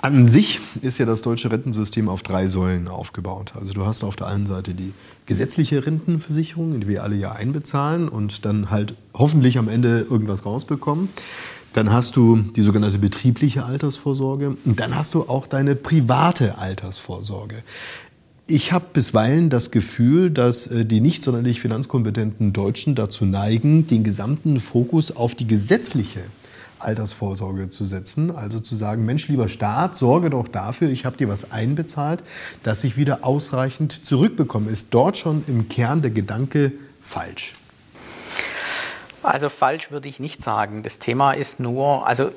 An 0.00 0.26
sich 0.26 0.60
ist 0.80 0.98
ja 0.98 1.06
das 1.06 1.22
deutsche 1.22 1.50
Rentensystem 1.50 2.08
auf 2.08 2.24
drei 2.24 2.48
Säulen 2.48 2.88
aufgebaut. 2.88 3.52
Also 3.54 3.72
du 3.72 3.86
hast 3.86 4.02
auf 4.02 4.16
der 4.16 4.26
einen 4.26 4.46
Seite 4.46 4.74
die 4.74 4.92
gesetzliche 5.26 5.86
Rentenversicherung, 5.86 6.74
in 6.74 6.80
die 6.80 6.88
wir 6.88 7.04
alle 7.04 7.14
ja 7.14 7.30
einbezahlen 7.32 8.08
und 8.08 8.44
dann 8.44 8.70
halt 8.70 8.96
hoffentlich 9.14 9.58
am 9.58 9.68
Ende 9.68 10.04
irgendwas 10.10 10.44
rausbekommen. 10.44 11.08
Dann 11.72 11.92
hast 11.92 12.16
du 12.16 12.36
die 12.36 12.62
sogenannte 12.62 12.98
betriebliche 12.98 13.64
Altersvorsorge 13.64 14.56
und 14.64 14.80
dann 14.80 14.96
hast 14.96 15.14
du 15.14 15.22
auch 15.22 15.46
deine 15.46 15.76
private 15.76 16.58
Altersvorsorge. 16.58 17.62
Ich 18.48 18.72
habe 18.72 18.86
bisweilen 18.92 19.50
das 19.50 19.70
Gefühl, 19.70 20.30
dass 20.30 20.66
äh, 20.66 20.84
die 20.84 21.00
nicht 21.00 21.22
sonderlich 21.22 21.60
finanzkompetenten 21.60 22.52
Deutschen 22.52 22.94
dazu 22.96 23.24
neigen, 23.24 23.86
den 23.86 24.02
gesamten 24.02 24.58
Fokus 24.58 25.14
auf 25.14 25.36
die 25.36 25.46
gesetzliche 25.46 26.20
Altersvorsorge 26.80 27.70
zu 27.70 27.84
setzen. 27.84 28.34
Also 28.34 28.58
zu 28.58 28.74
sagen, 28.74 29.04
Mensch, 29.04 29.28
lieber 29.28 29.48
Staat, 29.48 29.94
sorge 29.94 30.30
doch 30.30 30.48
dafür, 30.48 30.90
ich 30.90 31.04
habe 31.04 31.16
dir 31.16 31.28
was 31.28 31.52
einbezahlt, 31.52 32.24
dass 32.64 32.82
ich 32.82 32.96
wieder 32.96 33.24
ausreichend 33.24 34.04
zurückbekomme. 34.04 34.70
Ist 34.70 34.88
dort 34.90 35.16
schon 35.16 35.44
im 35.46 35.68
Kern 35.68 36.02
der 36.02 36.10
Gedanke 36.10 36.72
falsch? 37.00 37.54
Also 39.22 39.48
falsch 39.50 39.92
würde 39.92 40.08
ich 40.08 40.18
nicht 40.18 40.42
sagen. 40.42 40.82
Das 40.82 40.98
Thema 40.98 41.32
ist 41.32 41.60
nur, 41.60 42.08
also 42.08 42.32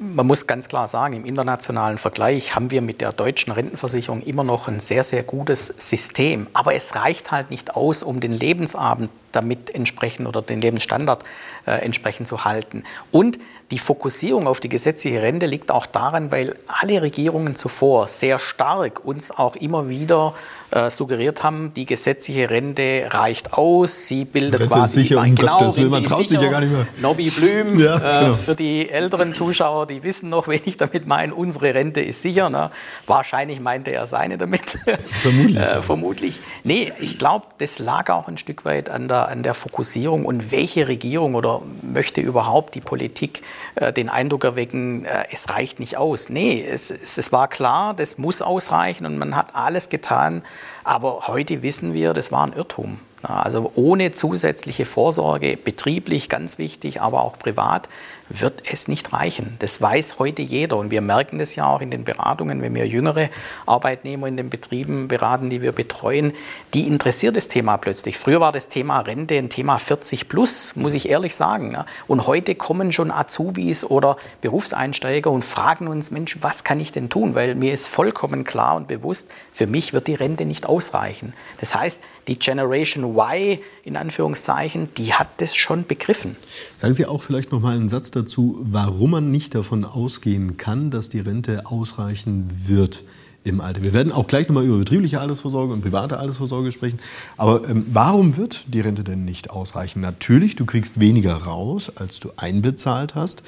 man 0.00 0.26
muss 0.26 0.46
ganz 0.46 0.68
klar 0.68 0.88
sagen, 0.88 1.14
im 1.14 1.26
internationalen 1.26 1.98
Vergleich 1.98 2.54
haben 2.54 2.70
wir 2.70 2.80
mit 2.80 3.02
der 3.02 3.12
deutschen 3.12 3.52
Rentenversicherung 3.52 4.22
immer 4.22 4.44
noch 4.44 4.66
ein 4.66 4.80
sehr, 4.80 5.04
sehr 5.04 5.22
gutes 5.22 5.66
System. 5.76 6.46
Aber 6.54 6.74
es 6.74 6.94
reicht 6.94 7.30
halt 7.30 7.50
nicht 7.50 7.76
aus, 7.76 8.02
um 8.02 8.18
den 8.18 8.32
Lebensabend 8.32 9.10
damit 9.32 9.74
entsprechend 9.74 10.26
oder 10.26 10.42
den 10.42 10.60
Lebensstandard 10.60 11.24
äh, 11.66 11.72
entsprechend 11.72 12.26
zu 12.26 12.44
halten. 12.44 12.84
Und 13.12 13.38
die 13.70 13.78
Fokussierung 13.78 14.48
auf 14.48 14.58
die 14.58 14.68
gesetzliche 14.68 15.22
Rente 15.22 15.46
liegt 15.46 15.70
auch 15.70 15.86
daran, 15.86 16.32
weil 16.32 16.56
alle 16.66 17.02
Regierungen 17.02 17.54
zuvor 17.54 18.08
sehr 18.08 18.40
stark 18.40 19.04
uns 19.04 19.30
auch 19.30 19.54
immer 19.54 19.88
wieder 19.88 20.34
äh, 20.72 20.90
suggeriert 20.90 21.44
haben, 21.44 21.72
die 21.74 21.84
gesetzliche 21.84 22.50
Rente 22.50 23.06
reicht 23.10 23.52
aus, 23.52 24.06
sie 24.06 24.24
bildet 24.24 24.60
Rente 24.60 24.74
quasi 24.74 25.02
sicher, 25.02 25.22
die, 25.22 25.34
genau, 25.36 25.58
Gottes 25.58 25.76
Willen, 25.76 25.90
man 25.90 26.04
traut 26.04 26.28
sich 26.28 26.40
ja 26.40 26.48
gar 26.48 26.60
nicht 26.60 26.72
mehr. 26.72 26.86
Nobby 27.00 27.30
Blüm, 27.30 27.78
ja, 27.78 27.96
äh, 27.96 28.24
genau. 28.24 28.34
für 28.34 28.56
die 28.56 28.90
älteren 28.90 29.32
Zuschauer, 29.32 29.86
die 29.90 30.02
wissen 30.02 30.30
noch, 30.30 30.48
wen 30.48 30.62
ich 30.64 30.76
damit 30.76 31.06
meine, 31.06 31.34
unsere 31.34 31.74
Rente 31.74 32.00
ist 32.00 32.22
sicher. 32.22 32.48
Ne? 32.48 32.70
Wahrscheinlich 33.06 33.60
meinte 33.60 33.90
er 33.90 34.06
seine 34.06 34.38
damit. 34.38 34.60
Vermutlich. 35.20 35.58
äh, 35.58 35.82
vermutlich. 35.82 36.40
Nee, 36.64 36.92
ich 36.98 37.18
glaube, 37.18 37.46
das 37.58 37.78
lag 37.78 38.08
auch 38.10 38.28
ein 38.28 38.36
Stück 38.36 38.64
weit 38.64 38.88
an 38.88 39.08
der, 39.08 39.28
an 39.28 39.42
der 39.42 39.54
Fokussierung 39.54 40.24
und 40.24 40.52
welche 40.52 40.88
Regierung 40.88 41.34
oder 41.34 41.62
möchte 41.82 42.20
überhaupt 42.20 42.74
die 42.74 42.80
Politik 42.80 43.42
äh, 43.74 43.92
den 43.92 44.08
Eindruck 44.08 44.44
erwecken, 44.44 45.04
äh, 45.04 45.24
es 45.30 45.48
reicht 45.50 45.80
nicht 45.80 45.96
aus. 45.96 46.28
Nee, 46.28 46.64
es, 46.66 46.90
es, 46.90 47.18
es 47.18 47.32
war 47.32 47.48
klar, 47.48 47.94
das 47.94 48.18
muss 48.18 48.42
ausreichen 48.42 49.04
und 49.06 49.18
man 49.18 49.36
hat 49.36 49.54
alles 49.54 49.88
getan. 49.88 50.42
Aber 50.84 51.26
heute 51.26 51.62
wissen 51.62 51.92
wir, 51.92 52.14
das 52.14 52.32
war 52.32 52.46
ein 52.46 52.52
Irrtum. 52.52 52.98
Also 53.22 53.70
ohne 53.74 54.12
zusätzliche 54.12 54.86
Vorsorge, 54.86 55.58
betrieblich 55.62 56.28
ganz 56.28 56.56
wichtig, 56.56 57.02
aber 57.02 57.22
auch 57.22 57.38
privat, 57.38 57.88
wird 58.30 58.62
es 58.72 58.88
nicht 58.88 59.12
reichen. 59.12 59.56
Das 59.58 59.82
weiß 59.82 60.18
heute 60.18 60.40
jeder 60.40 60.76
und 60.76 60.90
wir 60.90 61.00
merken 61.00 61.38
das 61.38 61.56
ja 61.56 61.66
auch 61.66 61.80
in 61.80 61.90
den 61.90 62.04
Beratungen, 62.04 62.62
wenn 62.62 62.74
wir 62.74 62.86
jüngere 62.86 63.28
Arbeitnehmer 63.66 64.28
in 64.28 64.36
den 64.36 64.48
Betrieben 64.48 65.08
beraten, 65.08 65.50
die 65.50 65.62
wir 65.62 65.72
betreuen, 65.72 66.32
die 66.72 66.86
interessiert 66.86 67.36
das 67.36 67.48
Thema 67.48 67.76
plötzlich. 67.76 68.16
Früher 68.16 68.40
war 68.40 68.52
das 68.52 68.68
Thema 68.68 69.00
Rente 69.00 69.36
ein 69.36 69.50
Thema 69.50 69.78
40 69.78 70.28
plus, 70.28 70.76
muss 70.76 70.94
ich 70.94 71.08
ehrlich 71.08 71.34
sagen. 71.34 71.76
Und 72.06 72.26
heute 72.28 72.54
kommen 72.54 72.92
schon 72.92 73.10
Azubis 73.10 73.84
oder 73.84 74.16
Berufseinsteiger 74.40 75.30
und 75.30 75.44
fragen 75.44 75.88
uns, 75.88 76.12
Mensch, 76.12 76.38
was 76.40 76.62
kann 76.62 76.78
ich 76.78 76.92
denn 76.92 77.10
tun? 77.10 77.34
Weil 77.34 77.56
mir 77.56 77.72
ist 77.72 77.88
vollkommen 77.88 78.44
klar 78.44 78.76
und 78.76 78.86
bewusst, 78.86 79.28
für 79.50 79.66
mich 79.66 79.92
wird 79.92 80.06
die 80.06 80.14
Rente 80.14 80.44
nicht 80.44 80.66
ausreichen. 80.66 81.34
Das 81.58 81.74
heißt, 81.74 82.00
die 82.28 82.38
Generation 82.38 83.02
Y 83.16 83.58
in 83.84 83.96
Anführungszeichen, 83.96 84.88
die 84.96 85.14
hat 85.14 85.28
das 85.38 85.54
schon 85.54 85.86
begriffen. 85.86 86.36
Sagen 86.76 86.94
Sie 86.94 87.06
auch 87.06 87.22
vielleicht 87.22 87.52
noch 87.52 87.60
mal 87.60 87.76
einen 87.76 87.88
Satz 87.88 88.10
dazu, 88.10 88.58
warum 88.62 89.12
man 89.12 89.30
nicht 89.30 89.54
davon 89.54 89.84
ausgehen 89.84 90.56
kann, 90.56 90.90
dass 90.90 91.08
die 91.08 91.20
Rente 91.20 91.66
ausreichen 91.66 92.50
wird 92.66 93.04
im 93.44 93.60
Alter. 93.60 93.82
Wir 93.82 93.92
werden 93.92 94.12
auch 94.12 94.26
gleich 94.26 94.48
noch 94.48 94.54
mal 94.56 94.64
über 94.64 94.78
betriebliche 94.78 95.20
Altersvorsorge 95.20 95.72
und 95.72 95.80
private 95.82 96.18
Altersvorsorge 96.18 96.72
sprechen. 96.72 96.98
Aber 97.36 97.68
ähm, 97.68 97.86
warum 97.90 98.36
wird 98.36 98.64
die 98.66 98.80
Rente 98.80 99.02
denn 99.02 99.24
nicht 99.24 99.50
ausreichen? 99.50 100.00
Natürlich, 100.00 100.56
du 100.56 100.66
kriegst 100.66 101.00
weniger 101.00 101.34
raus, 101.34 101.90
als 101.96 102.20
du 102.20 102.30
einbezahlt 102.36 103.14
hast. 103.14 103.42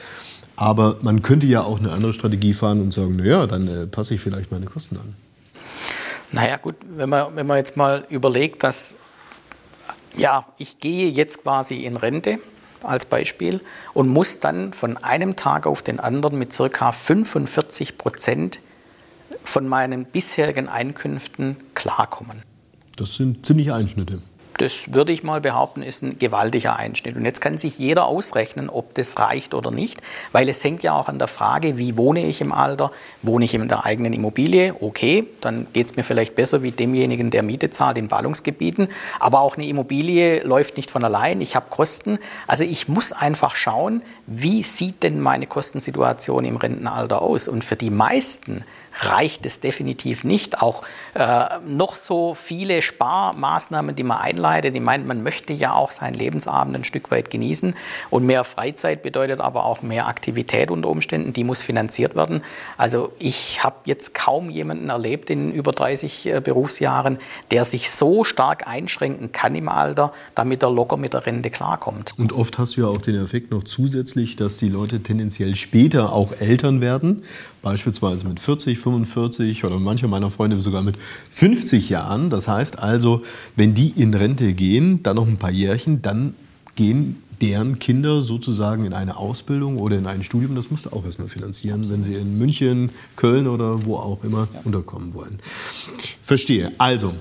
Aber 0.57 0.97
man 1.03 1.23
könnte 1.23 1.47
ja 1.47 1.63
auch 1.63 1.79
eine 1.79 1.93
andere 1.93 2.13
Strategie 2.13 2.55
fahren 2.55 2.81
und 2.81 2.93
sagen, 2.95 3.17
naja, 3.17 3.47
dann 3.47 3.69
äh, 3.69 3.87
passe 3.87 4.15
ich 4.15 4.21
vielleicht 4.21 4.51
meine 4.51 4.67
Kosten 4.67 4.97
an. 4.97 5.15
Naja 6.31 6.57
gut, 6.57 6.77
wenn 6.97 7.11
man, 7.11 7.37
wenn 7.37 7.47
man 7.47 7.59
jetzt 7.59 7.77
mal 7.77 8.07
überlegt, 8.09 8.63
dass 8.63 8.97
ja, 10.17 10.47
ich 10.59 10.79
gehe 10.79 11.09
jetzt 11.11 11.43
quasi 11.43 11.85
in 11.85 11.97
Rente 11.97 12.39
als 12.83 13.07
Beispiel 13.07 13.61
und 13.95 14.09
muss 14.09 14.41
dann 14.41 14.73
von 14.73 14.97
einem 14.97 15.37
Tag 15.37 15.67
auf 15.67 15.83
den 15.83 16.01
anderen 16.01 16.39
mit 16.39 16.57
ca. 16.57 16.93
45 16.93 17.99
Prozent 17.99 18.61
von 19.45 19.69
meinen 19.69 20.05
bisherigen 20.05 20.69
Einkünften 20.69 21.57
klarkommen. 21.75 22.43
Das 22.97 23.15
sind 23.15 23.47
ziemliche 23.47 23.75
Einschnitte 23.75 24.21
das 24.63 24.95
würde 24.95 25.13
ich 25.13 25.25
mal 25.25 25.41
behaupten, 25.41 25.83
ist 25.83 26.03
ein 26.03 26.19
gewaltiger 26.19 26.77
Einschnitt. 26.77 27.17
Und 27.17 27.25
jetzt 27.25 27.41
kann 27.41 27.59
sich 27.59 27.79
jeder 27.79 28.07
ausrechnen, 28.07 28.71
ob 28.71 28.95
das 28.95 29.19
reicht 29.19 29.55
oder 29.55 29.73
nicht, 29.73 30.01
weil 30.31 30.49
es 30.49 30.63
hängt 30.63 30.85
ja 30.85 30.95
auch 30.95 31.09
an 31.09 31.19
der 31.19 31.27
Frage, 31.27 31.79
wie 31.79 31.97
wohne 31.97 32.25
ich 32.25 32.41
im 32.41 32.53
Alter? 32.53 32.93
Wohne 33.23 33.45
ich 33.45 33.55
in 33.55 33.67
der 33.67 33.85
eigenen 33.85 34.13
Immobilie? 34.13 34.75
Okay, 34.81 35.27
dann 35.41 35.67
geht 35.73 35.89
es 35.89 35.97
mir 35.97 36.05
vielleicht 36.05 36.37
besser 36.37 36.63
wie 36.63 36.71
demjenigen, 36.71 37.31
der 37.33 37.43
Miete 37.43 37.71
zahlt 37.71 37.99
in 37.99 38.07
Ballungsgebieten. 38.07 38.89
Aber 39.19 39.41
auch 39.41 39.57
eine 39.57 39.67
Immobilie 39.67 40.45
läuft 40.45 40.77
nicht 40.77 40.91
von 40.91 41.05
allein. 41.05 41.41
Ich 41.41 41.57
habe 41.57 41.67
Kosten. 41.69 42.19
Also 42.47 42.63
ich 42.63 42.87
muss 42.87 43.13
einfach 43.13 43.57
schauen, 43.57 44.03
wie 44.27 44.63
sieht 44.63 45.03
denn 45.03 45.21
meine 45.21 45.49
Kostensituation 45.49 46.45
im 46.45 46.57
Rentenalter 46.57 47.21
aus? 47.21 47.49
Und 47.49 47.65
für 47.65 47.77
die 47.77 47.91
meisten 47.91 48.65
reicht 49.01 49.47
es 49.47 49.61
definitiv 49.61 50.25
nicht. 50.25 50.61
Auch 50.63 50.83
äh, 51.15 51.45
noch 51.67 51.97
so 51.97 52.35
viele 52.35 52.83
Sparmaßnahmen, 52.83 53.97
die 53.97 54.03
man 54.03 54.19
einleitet. 54.19 54.52
Ich 54.61 54.81
meine, 54.81 55.05
man 55.05 55.23
möchte 55.23 55.53
ja 55.53 55.75
auch 55.75 55.91
seinen 55.91 56.15
Lebensabend 56.15 56.77
ein 56.77 56.85
Stück 56.85 57.11
weit 57.11 57.31
genießen. 57.31 57.75
Und 58.11 58.27
mehr 58.27 58.45
Freizeit 58.45 59.03
bedeutet 59.03 59.41
aber 59.41 59.65
auch 59.65 59.83
mehr 59.83 60.07
Aktivität 60.07 60.71
unter 60.71 60.89
Umständen. 60.89 61.33
Die 61.33 61.45
muss 61.45 61.63
finanziert 61.63 62.15
werden. 62.15 62.43
Also 62.77 63.13
ich 63.19 63.63
habe 63.65 63.77
jetzt 63.85 64.15
kaum 64.15 64.51
jemanden 64.51 64.89
erlebt 64.89 65.31
in 65.31 65.53
über 65.53 65.73
30 65.73 66.27
äh, 66.27 66.41
Berufsjahren, 66.41 67.19
der 67.51 67.65
sich 67.65 67.91
so 67.91 68.25
stark 68.25 68.67
einschränken 68.67 69.33
kann 69.33 69.55
im 69.55 69.69
Alter, 69.69 70.13
damit 70.35 70.63
er 70.63 70.71
locker 70.71 70.97
mit 70.97 71.13
der 71.13 71.27
Rente 71.27 71.51
klarkommt. 71.51 72.15
Und 72.19 72.33
oft 72.33 72.59
hast 72.59 72.77
du 72.77 72.83
ja 72.83 72.87
auch 72.87 73.01
den 73.01 73.23
Effekt 73.23 73.51
noch 73.51 73.65
zusätzlich, 73.65 74.37
dass 74.37 74.59
die 74.59 74.69
Leute 74.69 75.03
tendenziell 75.03 75.55
später 75.55 76.13
auch 76.13 76.33
Eltern 76.41 76.81
werden 76.81 77.23
beispielsweise 77.63 78.27
mit 78.27 78.41
40, 78.41 78.79
45 78.79 79.65
oder 79.65 79.79
manche 79.79 80.09
meiner 80.09 80.31
Freunde 80.31 80.61
sogar 80.61 80.83
mit 80.83 80.97
50 81.31 81.89
Jahren. 81.89 82.29
Das 82.29 82.49
heißt 82.49 82.79
also, 82.79 83.23
wenn 83.57 83.75
die 83.75 83.91
in 83.91 84.15
Rente 84.15 84.53
gehen, 84.53 85.03
dann 85.03 85.17
noch 85.17 85.27
ein 85.27 85.39
paar 85.39 85.53
Jährchen, 85.53 86.03
dann 86.03 86.35
gehen 86.75 87.23
deren 87.41 87.81
Kinder 87.81 88.23
sozusagen 88.23 88.85
in 88.85 88.93
eine 88.93 89.17
Ausbildung 89.17 89.79
oder 89.79 89.99
in 89.99 90.07
ein 90.07 90.23
Studium. 90.23 90.55
Das 90.55 90.71
musst 90.71 90.87
du 90.87 90.91
auch 90.91 91.05
erstmal 91.05 91.29
finanzieren, 91.29 91.89
wenn 91.89 92.03
sie 92.03 92.15
in 92.15 92.39
München, 92.39 92.91
Köln 93.17 93.49
oder 93.49 93.85
wo 93.85 93.97
auch 93.97 94.23
immer 94.23 94.49
ja. 94.53 94.61
unterkommen 94.65 95.13
wollen. 95.15 95.39
Verstehe. 96.23 96.73
Also, 96.79 97.15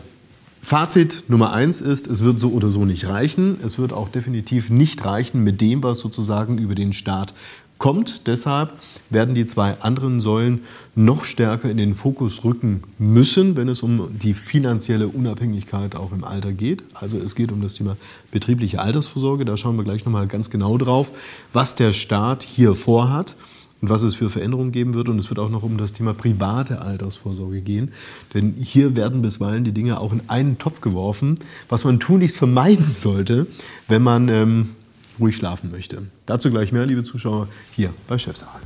Fazit 0.62 1.24
Nummer 1.28 1.54
eins 1.54 1.82
ist, 1.82 2.06
es 2.06 2.22
wird 2.22 2.40
so 2.40 2.52
oder 2.52 2.70
so 2.70 2.86
nicht 2.86 3.08
reichen. 3.08 3.58
Es 3.66 3.80
wird 3.80 3.94
auch 3.94 4.10
definitiv 4.10 4.70
nicht 4.70 5.04
reichen 5.04 5.44
mit 5.44 5.60
dem, 5.60 5.82
was 5.82 6.00
sozusagen 6.00 6.60
über 6.60 6.76
den 6.76 6.94
Staat 6.94 7.34
kommt. 7.80 8.28
Deshalb 8.28 8.74
werden 9.12 9.36
die 9.36 9.46
zwei 9.46 9.76
anderen 9.82 10.20
Säulen 10.20 10.62
noch 10.96 11.24
stärker 11.24 11.70
in 11.70 11.78
den 11.78 11.94
Fokus 11.94 12.44
rücken 12.44 12.82
müssen, 12.98 13.56
wenn 13.56 13.68
es 13.68 13.84
um 13.84 14.10
die 14.18 14.34
finanzielle 14.34 15.08
Unabhängigkeit 15.08 15.96
auch 15.96 16.12
im 16.12 16.24
Alter 16.24 16.54
geht. 16.54 16.84
Also 16.94 17.18
es 17.18 17.36
geht 17.36 17.52
um 17.52 17.62
das 17.62 17.76
Thema 17.76 17.98
betriebliche 18.32 18.80
Altersvorsorge. 18.80 19.46
Da 19.46 19.56
schauen 19.58 19.78
wir 19.78 19.84
gleich 19.84 20.06
nochmal 20.06 20.28
ganz 20.28 20.50
genau 20.50 20.78
drauf, 20.78 21.12
was 21.54 21.76
der 21.76 21.94
Staat 21.94 22.44
hier 22.44 22.74
vorhat 22.74 23.36
und 23.82 23.90
was 23.90 24.04
es 24.04 24.16
für 24.16 24.30
Veränderungen 24.30 24.72
geben 24.72 24.94
wird. 24.94 25.10
Und 25.10 25.20
es 25.20 25.30
wird 25.30 25.40
auch 25.40 25.50
noch 25.50 25.64
um 25.64 25.78
das 25.78 25.94
Thema 25.94 26.14
private 26.14 26.82
Altersvorsorge 26.82 27.62
gehen. 27.62 27.92
Denn 28.34 28.54
hier 28.60 28.96
werden 28.96 29.22
bisweilen 29.22 29.64
die 29.64 29.74
Dinge 29.74 30.00
auch 30.00 30.14
in 30.14 30.22
einen 30.28 30.58
Topf 30.58 30.82
geworfen, 30.82 31.38
was 31.70 31.84
man 31.84 32.00
tunlichst 32.00 32.38
vermeiden 32.38 32.92
sollte, 32.92 33.48
wenn 33.88 34.04
man 34.04 34.30
ähm, 34.30 34.70
ruhig 35.20 35.36
schlafen 35.36 35.72
möchte. 35.72 36.04
Dazu 36.26 36.50
gleich 36.50 36.72
mehr, 36.72 36.86
liebe 36.86 37.04
Zuschauer, 37.04 37.48
hier 37.76 37.92
bei 38.08 38.18
Chefsache. 38.18 38.60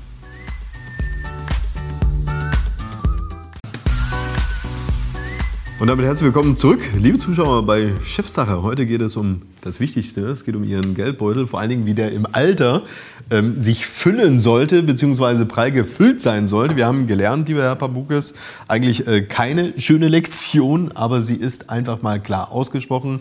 Und 5.78 5.88
damit 5.88 6.06
herzlich 6.06 6.28
willkommen 6.28 6.56
zurück, 6.56 6.80
liebe 6.98 7.20
Zuschauer 7.20 7.66
bei 7.66 7.92
Chefsache. 8.02 8.64
Heute 8.64 8.86
geht 8.86 9.02
es 9.02 9.18
um 9.18 9.42
das 9.60 9.82
Wichtigste. 9.82 10.22
Es 10.22 10.46
geht 10.46 10.56
um 10.56 10.64
Ihren 10.64 10.96
Geldbeutel, 10.96 11.46
vor 11.46 11.60
allen 11.60 11.70
Dingen, 11.70 11.86
wie 11.86 11.94
der 11.94 12.14
im 12.14 12.26
Alter 12.32 12.84
ähm, 13.30 13.60
sich 13.60 13.86
füllen 13.86 14.40
sollte, 14.40 14.84
beziehungsweise 14.84 15.46
prall 15.46 15.74
gefüllt 15.74 16.22
sein 16.22 16.48
sollte. 16.48 16.78
Wir 16.78 16.86
haben 16.86 17.08
gelernt, 17.08 17.50
lieber 17.50 17.64
Herr 17.64 17.76
Pabukes, 17.76 18.36
eigentlich 18.70 19.06
äh, 19.06 19.24
keine 19.24 19.74
schöne 19.78 20.08
Lektion, 20.08 20.94
aber 20.94 21.20
sie 21.20 21.36
ist 21.36 21.70
einfach 21.70 22.02
mal 22.02 22.22
klar 22.22 22.54
ausgesprochen. 22.54 23.20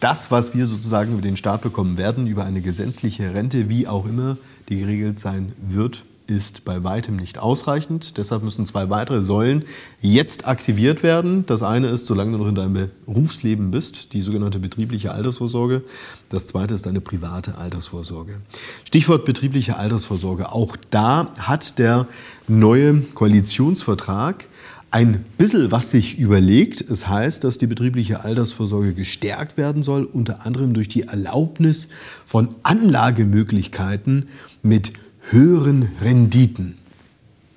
Das, 0.00 0.30
was 0.30 0.54
wir 0.54 0.66
sozusagen 0.66 1.12
über 1.12 1.22
den 1.22 1.36
Staat 1.36 1.60
bekommen 1.60 1.98
werden, 1.98 2.26
über 2.26 2.46
eine 2.46 2.62
gesetzliche 2.62 3.34
Rente, 3.34 3.68
wie 3.68 3.86
auch 3.86 4.06
immer 4.06 4.38
die 4.70 4.78
geregelt 4.78 5.20
sein 5.20 5.52
wird, 5.60 6.02
ist 6.30 6.64
bei 6.64 6.84
weitem 6.84 7.16
nicht 7.16 7.38
ausreichend. 7.38 8.16
Deshalb 8.16 8.42
müssen 8.42 8.64
zwei 8.64 8.88
weitere 8.88 9.22
Säulen 9.22 9.64
jetzt 10.00 10.46
aktiviert 10.46 11.02
werden. 11.02 11.44
Das 11.46 11.62
eine 11.62 11.88
ist, 11.88 12.06
solange 12.06 12.32
du 12.32 12.38
noch 12.38 12.48
in 12.48 12.54
deinem 12.54 12.90
Berufsleben 13.04 13.70
bist, 13.70 14.12
die 14.12 14.22
sogenannte 14.22 14.58
betriebliche 14.58 15.12
Altersvorsorge. 15.12 15.82
Das 16.28 16.46
zweite 16.46 16.74
ist 16.74 16.86
eine 16.86 17.00
private 17.00 17.58
Altersvorsorge. 17.58 18.40
Stichwort 18.84 19.24
betriebliche 19.24 19.76
Altersvorsorge. 19.76 20.52
Auch 20.52 20.76
da 20.90 21.28
hat 21.38 21.78
der 21.78 22.06
neue 22.48 23.00
Koalitionsvertrag 23.14 24.46
ein 24.90 25.24
bisschen 25.38 25.70
was 25.70 25.90
sich 25.90 26.18
überlegt. 26.18 26.80
Es 26.80 27.06
heißt, 27.06 27.44
dass 27.44 27.58
die 27.58 27.66
betriebliche 27.66 28.24
Altersvorsorge 28.24 28.92
gestärkt 28.92 29.56
werden 29.56 29.82
soll, 29.82 30.04
unter 30.04 30.44
anderem 30.46 30.74
durch 30.74 30.88
die 30.88 31.02
Erlaubnis 31.02 31.88
von 32.26 32.54
Anlagemöglichkeiten 32.62 34.26
mit 34.62 34.92
höheren 35.30 35.96
Renditen. 36.00 36.76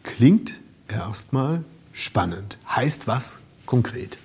Klingt 0.04 0.54
erstmal 0.88 1.64
spannend. 1.92 2.60
Heißt 2.70 3.08
was 3.08 3.40
konkret? 3.66 4.20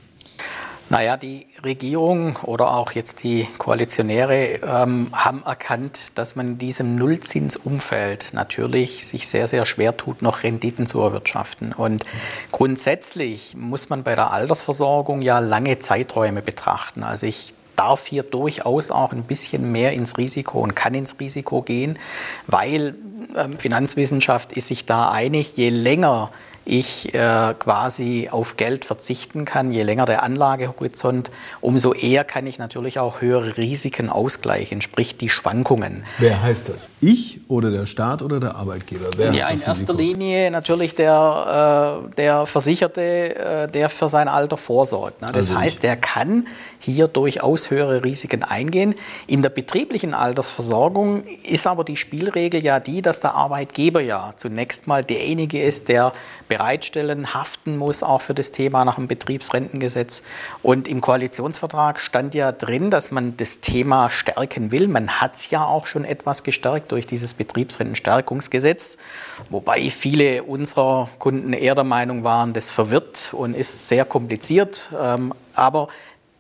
Naja, 0.91 1.19
die 1.19 1.47
Regierung 1.63 2.37
oder 2.37 2.75
auch 2.75 2.93
jetzt 2.93 3.23
die 3.23 3.47
Koalitionäre 3.59 4.61
ähm, 4.63 5.11
haben 5.13 5.43
erkannt, 5.43 6.13
dass 6.15 6.35
man 6.35 6.49
in 6.49 6.59
diesem 6.59 6.97
Nullzinsumfeld 6.97 8.31
natürlich 8.33 9.07
sich 9.07 9.29
sehr, 9.29 9.49
sehr 9.49 9.67
schwer 9.67 9.99
tut, 9.99 10.23
noch 10.23 10.45
Renditen 10.45 10.87
zu 10.87 11.01
erwirtschaften. 11.01 11.75
Und 11.75 12.05
grundsätzlich 12.53 13.55
muss 13.55 13.91
man 13.91 14.03
bei 14.03 14.15
der 14.15 14.33
Altersversorgung 14.33 15.21
ja 15.21 15.41
lange 15.41 15.79
Zeiträume 15.79 16.41
betrachten. 16.41 17.03
Also 17.03 17.27
ich 17.27 17.53
darf 17.79 18.07
hier 18.07 18.23
durchaus 18.23 18.91
auch 18.91 19.13
ein 19.13 19.23
bisschen 19.23 19.71
mehr 19.71 19.93
ins 19.93 20.19
Risiko 20.19 20.61
und 20.61 20.75
kann 20.75 20.95
ins 20.95 21.19
Risiko 21.21 21.63
gehen, 21.63 21.99
weil 22.47 22.95
ähm, 23.37 23.59
Finanzwissenschaft 23.59 24.53
ist 24.53 24.69
sich 24.69 24.87
da 24.87 25.11
einig, 25.11 25.57
je 25.57 25.71
länger 25.71 26.31
ich 26.69 27.15
äh, 27.15 27.55
quasi 27.59 28.29
auf 28.31 28.57
Geld 28.57 28.85
verzichten 28.85 29.45
kann, 29.47 29.73
je 29.73 29.83
länger 29.83 30.05
der 30.05 30.23
Anlagehorizont, 30.23 31.31
umso 31.61 31.95
eher 31.95 32.25
kann 32.25 32.47
ich 32.47 32.59
natürlich 32.59 32.99
auch 32.99 33.23
höhere 33.23 33.57
Risiken 33.57 34.11
ausgleichen, 34.11 34.83
sprich 34.83 35.17
die 35.17 35.31
Schwankungen. 35.31 36.05
Wer 36.19 36.43
heißt 36.43 36.69
das? 36.69 36.91
Ich 37.01 37.41
oder 37.49 37.71
der 37.71 37.87
Staat 37.87 38.21
oder 38.21 38.39
der 38.39 38.57
Arbeitgeber? 38.57 39.07
Wer 39.17 39.33
ja, 39.33 39.49
in 39.49 39.61
erster 39.61 39.95
Linie 39.95 40.51
natürlich 40.51 40.95
der, 40.95 42.03
äh, 42.07 42.15
der 42.17 42.45
Versicherte, 42.45 43.01
äh, 43.01 43.69
der 43.69 43.89
für 43.89 44.11
sein 44.11 44.29
Alter 44.29 44.59
vorsorgt. 44.59 45.23
Ne? 45.23 45.29
Das 45.29 45.49
also 45.49 45.59
heißt, 45.59 45.83
der 45.83 45.97
kann 45.97 46.47
hier 46.81 47.09
durchaus 47.09 47.71
höhere 47.71 48.05
Risiken 48.05 48.43
eingehen. 48.43 48.95
In 49.27 49.41
der 49.43 49.51
betrieblichen 49.51 50.13
Altersversorgung 50.13 51.25
ist 51.45 51.67
aber 51.67 51.85
die 51.85 51.97
Spielregel 51.97 52.63
ja 52.63 52.79
die, 52.79 53.03
dass 53.03 53.21
der 53.21 53.35
Arbeitgeber 53.35 54.01
ja 54.01 54.35
zunächst 54.37 54.87
mal 54.87 55.03
derjenige 55.03 55.63
ist, 55.63 55.89
der 55.89 56.13
bereitstellen, 56.59 57.35
haften 57.35 57.77
muss, 57.77 58.03
auch 58.03 58.21
für 58.21 58.35
das 58.35 58.51
Thema 58.51 58.85
nach 58.85 58.97
dem 58.97 59.07
Betriebsrentengesetz. 59.07 60.23
Und 60.63 60.89
im 60.89 61.01
Koalitionsvertrag 61.01 62.01
stand 62.01 62.35
ja 62.35 62.51
drin, 62.51 62.91
dass 62.91 63.11
man 63.11 63.37
das 63.37 63.61
Thema 63.61 64.11
stärken 64.11 64.73
will. 64.73 64.89
Man 64.89 65.21
hat 65.21 65.37
es 65.37 65.51
ja 65.51 65.65
auch 65.65 65.87
schon 65.87 66.05
etwas 66.05 66.43
gestärkt 66.43 66.91
durch 66.91 67.07
dieses 67.07 67.35
Betriebsrentenstärkungsgesetz, 67.35 68.99
wobei 69.51 69.91
viele 69.91 70.43
unserer 70.43 71.09
Kunden 71.19 71.53
eher 71.53 71.77
der 71.77 71.85
Meinung 71.85 72.25
waren, 72.25 72.53
das 72.53 72.71
verwirrt 72.71 73.33
und 73.33 73.55
ist 73.55 73.89
sehr 73.89 74.05
kompliziert. 74.05 74.91
Ähm, 75.01 75.33
aber 75.55 75.89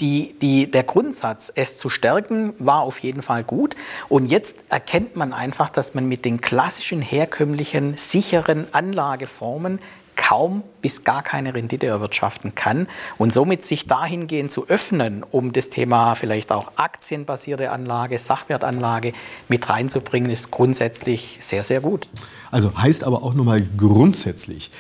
die, 0.00 0.36
die, 0.40 0.70
der 0.70 0.84
Grundsatz, 0.84 1.52
es 1.54 1.76
zu 1.76 1.88
stärken, 1.88 2.54
war 2.58 2.82
auf 2.82 3.00
jeden 3.00 3.22
Fall 3.22 3.44
gut. 3.44 3.74
Und 4.08 4.26
jetzt 4.30 4.56
erkennt 4.68 5.16
man 5.16 5.32
einfach, 5.32 5.68
dass 5.68 5.94
man 5.94 6.06
mit 6.06 6.24
den 6.24 6.40
klassischen, 6.40 7.02
herkömmlichen, 7.02 7.96
sicheren 7.96 8.66
Anlageformen 8.72 9.80
kaum 10.18 10.62
bis 10.82 11.04
gar 11.04 11.22
keine 11.22 11.54
Rendite 11.54 11.86
erwirtschaften 11.86 12.54
kann 12.54 12.86
und 13.16 13.32
somit 13.32 13.64
sich 13.64 13.86
dahingehend 13.86 14.52
zu 14.52 14.68
öffnen, 14.68 15.24
um 15.30 15.52
das 15.52 15.70
Thema 15.70 16.14
vielleicht 16.16 16.52
auch 16.52 16.72
aktienbasierte 16.76 17.70
Anlage, 17.70 18.18
Sachwertanlage 18.18 19.14
mit 19.48 19.70
reinzubringen, 19.70 20.30
ist 20.30 20.50
grundsätzlich 20.50 21.38
sehr, 21.40 21.64
sehr 21.64 21.80
gut. 21.80 22.10
Also 22.50 22.76
heißt 22.76 23.04
aber 23.04 23.22
auch 23.22 23.32
nochmal 23.32 23.62
grundsätzlich, 23.78 24.70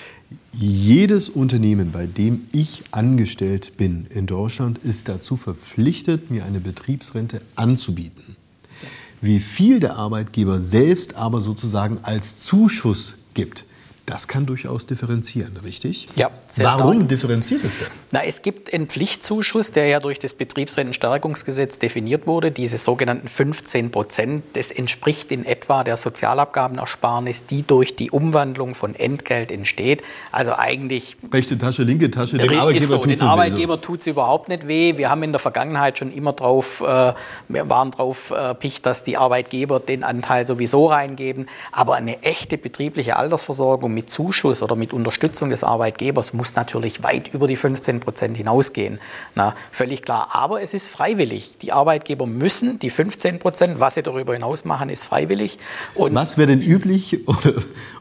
jedes 0.52 1.28
Unternehmen, 1.28 1.92
bei 1.92 2.06
dem 2.06 2.48
ich 2.52 2.82
angestellt 2.90 3.76
bin 3.76 4.06
in 4.10 4.26
Deutschland, 4.26 4.78
ist 4.78 5.08
dazu 5.08 5.36
verpflichtet, 5.36 6.30
mir 6.30 6.44
eine 6.44 6.58
Betriebsrente 6.58 7.40
anzubieten. 7.54 8.36
Wie 9.20 9.40
viel 9.40 9.78
der 9.78 9.96
Arbeitgeber 9.96 10.60
selbst 10.60 11.14
aber 11.14 11.40
sozusagen 11.40 11.98
als 12.02 12.40
Zuschuss 12.40 13.18
gibt, 13.34 13.64
das 14.08 14.26
kann 14.26 14.46
durchaus 14.46 14.86
differenzieren, 14.86 15.56
richtig? 15.62 16.08
Ja. 16.16 16.30
Sehr 16.48 16.64
Warum 16.64 16.94
stark. 16.94 17.08
differenziert 17.08 17.62
es 17.62 17.78
denn? 17.78 17.88
Na, 18.10 18.24
es 18.24 18.40
gibt 18.40 18.72
einen 18.72 18.86
Pflichtzuschuss, 18.86 19.72
der 19.72 19.86
ja 19.86 20.00
durch 20.00 20.18
das 20.18 20.32
Betriebsrentenstärkungsgesetz 20.32 21.78
definiert 21.78 22.26
wurde. 22.26 22.50
Diese 22.50 22.78
sogenannten 22.78 23.28
15 23.28 23.90
Prozent, 23.90 24.44
das 24.54 24.70
entspricht 24.70 25.30
in 25.30 25.44
etwa 25.44 25.84
der 25.84 25.98
Sozialabgabenersparnis, 25.98 27.46
die 27.46 27.66
durch 27.66 27.96
die 27.96 28.10
Umwandlung 28.10 28.74
von 28.74 28.94
Entgelt 28.94 29.50
entsteht. 29.50 30.02
Also 30.32 30.54
eigentlich. 30.56 31.16
Rechte 31.30 31.58
Tasche, 31.58 31.82
linke 31.82 32.10
Tasche, 32.10 32.38
dem 32.38 32.58
Arbeitgeber 32.58 32.86
so, 32.86 33.04
Den 33.04 33.20
Arbeitgeber 33.20 33.80
tut 33.80 34.00
es 34.00 34.06
überhaupt 34.06 34.48
nicht 34.48 34.66
weh. 34.66 34.96
Wir 34.96 35.10
haben 35.10 35.22
in 35.22 35.32
der 35.32 35.38
Vergangenheit 35.38 35.98
schon 35.98 36.12
immer 36.12 36.32
drauf, 36.32 36.80
äh, 36.80 37.12
wir 37.48 37.68
waren 37.68 37.90
drauf 37.90 38.30
äh, 38.30 38.54
picht, 38.54 38.86
dass 38.86 39.04
die 39.04 39.18
Arbeitgeber 39.18 39.80
den 39.80 40.02
Anteil 40.02 40.46
sowieso 40.46 40.86
reingeben. 40.86 41.46
Aber 41.72 41.96
eine 41.96 42.22
echte 42.22 42.56
betriebliche 42.56 43.16
Altersversorgung 43.16 43.97
mit 43.98 44.10
Zuschuss 44.10 44.62
oder 44.62 44.76
mit 44.76 44.92
Unterstützung 44.92 45.50
des 45.50 45.64
Arbeitgebers 45.64 46.32
muss 46.32 46.54
natürlich 46.54 47.02
weit 47.02 47.34
über 47.34 47.48
die 47.48 47.56
15 47.56 47.98
Prozent 47.98 48.36
hinausgehen. 48.36 49.00
Na, 49.34 49.56
völlig 49.72 50.02
klar. 50.02 50.28
Aber 50.30 50.62
es 50.62 50.72
ist 50.72 50.86
freiwillig. 50.86 51.58
Die 51.62 51.72
Arbeitgeber 51.72 52.24
müssen 52.24 52.78
die 52.78 52.90
15 52.90 53.40
Prozent, 53.40 53.80
was 53.80 53.96
sie 53.96 54.04
darüber 54.04 54.34
hinaus 54.34 54.64
machen, 54.64 54.88
ist 54.88 55.04
freiwillig. 55.04 55.58
Und 55.96 56.14
was 56.14 56.38
wäre 56.38 56.46
denn 56.46 56.62
üblich 56.62 57.26
oder, 57.26 57.54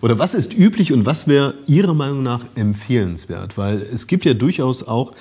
oder 0.03 0.19
was 0.19 0.35
ist 0.35 0.53
üblich 0.53 0.93
und 0.93 1.07
was 1.07 1.27
wäre 1.27 1.55
Ihrer 1.65 1.95
Meinung 1.95 2.21
nach 2.21 2.41
empfehlenswert? 2.53 3.57
Weil 3.57 3.81
es 3.81 4.05
gibt 4.05 4.23
ja 4.23 4.35
durchaus 4.35 4.87
auch 4.87 5.13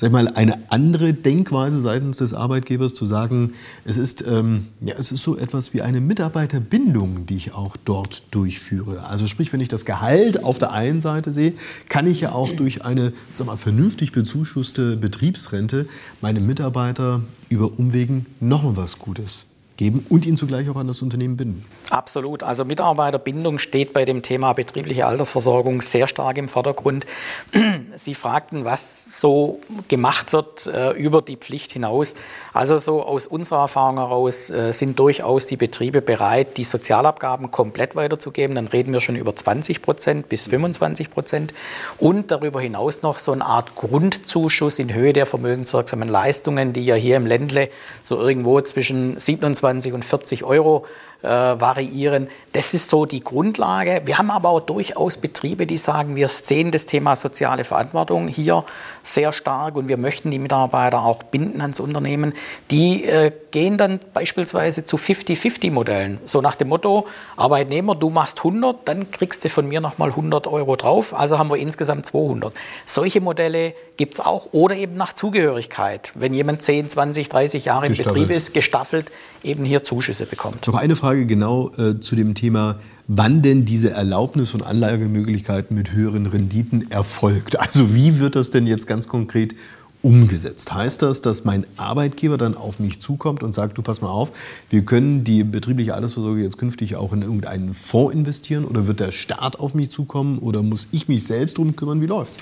sag 0.00 0.12
mal, 0.12 0.28
eine 0.28 0.58
andere 0.70 1.12
Denkweise 1.12 1.78
seitens 1.78 2.16
des 2.16 2.32
Arbeitgebers 2.32 2.94
zu 2.94 3.04
sagen, 3.04 3.52
es 3.84 3.98
ist, 3.98 4.24
ähm, 4.26 4.68
ja, 4.80 4.94
es 4.98 5.12
ist 5.12 5.22
so 5.22 5.36
etwas 5.36 5.74
wie 5.74 5.82
eine 5.82 6.00
Mitarbeiterbindung, 6.00 7.26
die 7.26 7.36
ich 7.36 7.52
auch 7.52 7.76
dort 7.84 8.22
durchführe. 8.30 9.04
Also 9.04 9.26
sprich, 9.26 9.52
wenn 9.52 9.60
ich 9.60 9.68
das 9.68 9.84
Gehalt 9.84 10.42
auf 10.42 10.58
der 10.58 10.72
einen 10.72 11.02
Seite 11.02 11.32
sehe, 11.32 11.52
kann 11.90 12.06
ich 12.06 12.22
ja 12.22 12.32
auch 12.32 12.50
durch 12.50 12.82
eine 12.82 13.12
sag 13.36 13.46
mal, 13.46 13.58
vernünftig 13.58 14.12
bezuschusste 14.12 14.96
Betriebsrente 14.96 15.86
meinem 16.22 16.46
Mitarbeiter 16.46 17.20
über 17.50 17.70
Umwegen 17.78 18.24
noch 18.40 18.62
mal 18.62 18.78
was 18.78 18.98
Gutes 18.98 19.44
geben 19.80 20.04
und 20.10 20.26
ihn 20.26 20.36
zugleich 20.36 20.68
auch 20.68 20.76
an 20.76 20.86
das 20.88 21.00
Unternehmen 21.00 21.38
binden. 21.38 21.64
Absolut. 21.88 22.42
Also 22.42 22.66
Mitarbeiterbindung 22.66 23.58
steht 23.58 23.94
bei 23.94 24.04
dem 24.04 24.20
Thema 24.20 24.52
betriebliche 24.52 25.06
Altersversorgung 25.06 25.80
sehr 25.80 26.06
stark 26.06 26.36
im 26.36 26.48
Vordergrund. 26.48 27.06
Sie 27.96 28.14
fragten, 28.14 28.66
was 28.66 29.06
so 29.18 29.60
gemacht 29.88 30.34
wird 30.34 30.66
äh, 30.66 30.90
über 30.90 31.22
die 31.22 31.36
Pflicht 31.36 31.72
hinaus. 31.72 32.12
Also 32.52 32.78
so 32.78 33.02
aus 33.02 33.26
unserer 33.26 33.60
Erfahrung 33.60 33.96
heraus 33.96 34.50
äh, 34.50 34.72
sind 34.72 34.98
durchaus 34.98 35.46
die 35.46 35.56
Betriebe 35.56 36.02
bereit, 36.02 36.58
die 36.58 36.64
Sozialabgaben 36.64 37.50
komplett 37.50 37.96
weiterzugeben. 37.96 38.54
Dann 38.56 38.66
reden 38.66 38.92
wir 38.92 39.00
schon 39.00 39.16
über 39.16 39.34
20 39.34 39.80
Prozent 39.80 40.28
bis 40.28 40.48
25 40.48 41.10
Prozent. 41.10 41.54
Und 41.96 42.30
darüber 42.30 42.60
hinaus 42.60 43.00
noch 43.00 43.18
so 43.18 43.32
eine 43.32 43.46
Art 43.46 43.74
Grundzuschuss 43.76 44.78
in 44.78 44.92
Höhe 44.92 45.14
der 45.14 45.24
vermögenswirksamen 45.24 46.08
Leistungen, 46.08 46.74
die 46.74 46.84
ja 46.84 46.96
hier 46.96 47.16
im 47.16 47.24
Ländle 47.24 47.70
so 48.04 48.18
irgendwo 48.20 48.60
zwischen 48.60 49.18
27 49.18 49.69
und 49.92 50.04
40 50.04 50.44
Euro 50.44 50.86
äh, 51.22 51.28
variieren. 51.28 52.28
Das 52.52 52.74
ist 52.74 52.88
so 52.88 53.06
die 53.06 53.20
Grundlage. 53.20 54.02
Wir 54.04 54.18
haben 54.18 54.30
aber 54.30 54.48
auch 54.48 54.60
durchaus 54.60 55.16
Betriebe, 55.16 55.66
die 55.66 55.76
sagen, 55.76 56.16
wir 56.16 56.28
sehen 56.28 56.70
das 56.70 56.86
Thema 56.86 57.16
soziale 57.16 57.64
Verantwortung 57.64 58.28
hier 58.28 58.64
sehr 59.02 59.32
stark 59.32 59.76
und 59.76 59.88
wir 59.88 59.96
möchten 59.96 60.30
die 60.30 60.38
Mitarbeiter 60.38 61.04
auch 61.04 61.22
binden 61.22 61.60
ans 61.60 61.80
Unternehmen. 61.80 62.34
Die 62.70 63.04
äh, 63.04 63.32
gehen 63.50 63.76
dann 63.76 64.00
beispielsweise 64.14 64.84
zu 64.84 64.96
50-50-Modellen. 64.96 66.18
So 66.24 66.40
nach 66.40 66.56
dem 66.56 66.68
Motto, 66.68 67.06
Arbeitnehmer, 67.36 67.94
du 67.94 68.10
machst 68.10 68.38
100, 68.38 68.88
dann 68.88 69.10
kriegst 69.10 69.44
du 69.44 69.48
von 69.48 69.68
mir 69.68 69.80
nochmal 69.80 70.10
100 70.10 70.46
Euro 70.46 70.76
drauf. 70.76 71.14
Also 71.14 71.38
haben 71.38 71.50
wir 71.50 71.56
insgesamt 71.56 72.06
200. 72.06 72.54
Solche 72.86 73.20
Modelle 73.20 73.74
gibt 73.96 74.14
es 74.14 74.20
auch. 74.20 74.48
Oder 74.52 74.76
eben 74.76 74.94
nach 74.94 75.12
Zugehörigkeit. 75.12 76.12
Wenn 76.14 76.34
jemand 76.34 76.62
10, 76.62 76.88
20, 76.88 77.28
30 77.28 77.64
Jahre 77.66 77.86
im 77.86 77.96
Betrieb 77.96 78.30
ist, 78.30 78.54
gestaffelt, 78.54 79.10
eben 79.42 79.64
hier 79.64 79.82
Zuschüsse 79.82 80.26
bekommt. 80.26 80.66
Noch 80.66 80.74
eine 80.74 80.96
Frage 80.96 81.09
genau 81.14 81.70
äh, 81.76 82.00
zu 82.00 82.16
dem 82.16 82.34
Thema 82.34 82.76
wann 83.12 83.42
denn 83.42 83.64
diese 83.64 83.90
Erlaubnis 83.90 84.50
von 84.50 84.62
Anlagemöglichkeiten 84.62 85.76
mit 85.76 85.92
höheren 85.92 86.26
Renditen 86.26 86.92
erfolgt. 86.92 87.58
Also 87.58 87.92
wie 87.92 88.20
wird 88.20 88.36
das 88.36 88.52
denn 88.52 88.68
jetzt 88.68 88.86
ganz 88.86 89.08
konkret 89.08 89.56
umgesetzt. 90.02 90.72
Heißt 90.72 91.02
das, 91.02 91.22
dass 91.22 91.44
mein 91.44 91.66
Arbeitgeber 91.76 92.38
dann 92.38 92.56
auf 92.56 92.80
mich 92.80 93.00
zukommt 93.00 93.42
und 93.42 93.54
sagt, 93.54 93.76
du 93.76 93.82
pass 93.82 94.00
mal 94.00 94.08
auf, 94.08 94.32
wir 94.70 94.84
können 94.84 95.24
die 95.24 95.44
betriebliche 95.44 95.94
Altersvorsorge 95.94 96.42
jetzt 96.42 96.58
künftig 96.58 96.96
auch 96.96 97.12
in 97.12 97.22
irgendeinen 97.22 97.74
Fonds 97.74 98.14
investieren 98.14 98.64
oder 98.64 98.86
wird 98.86 99.00
der 99.00 99.12
Staat 99.12 99.58
auf 99.60 99.74
mich 99.74 99.90
zukommen 99.90 100.38
oder 100.38 100.62
muss 100.62 100.88
ich 100.92 101.08
mich 101.08 101.26
selbst 101.26 101.58
drum 101.58 101.76
kümmern? 101.76 102.00
Wie 102.00 102.06
läuft's? 102.06 102.38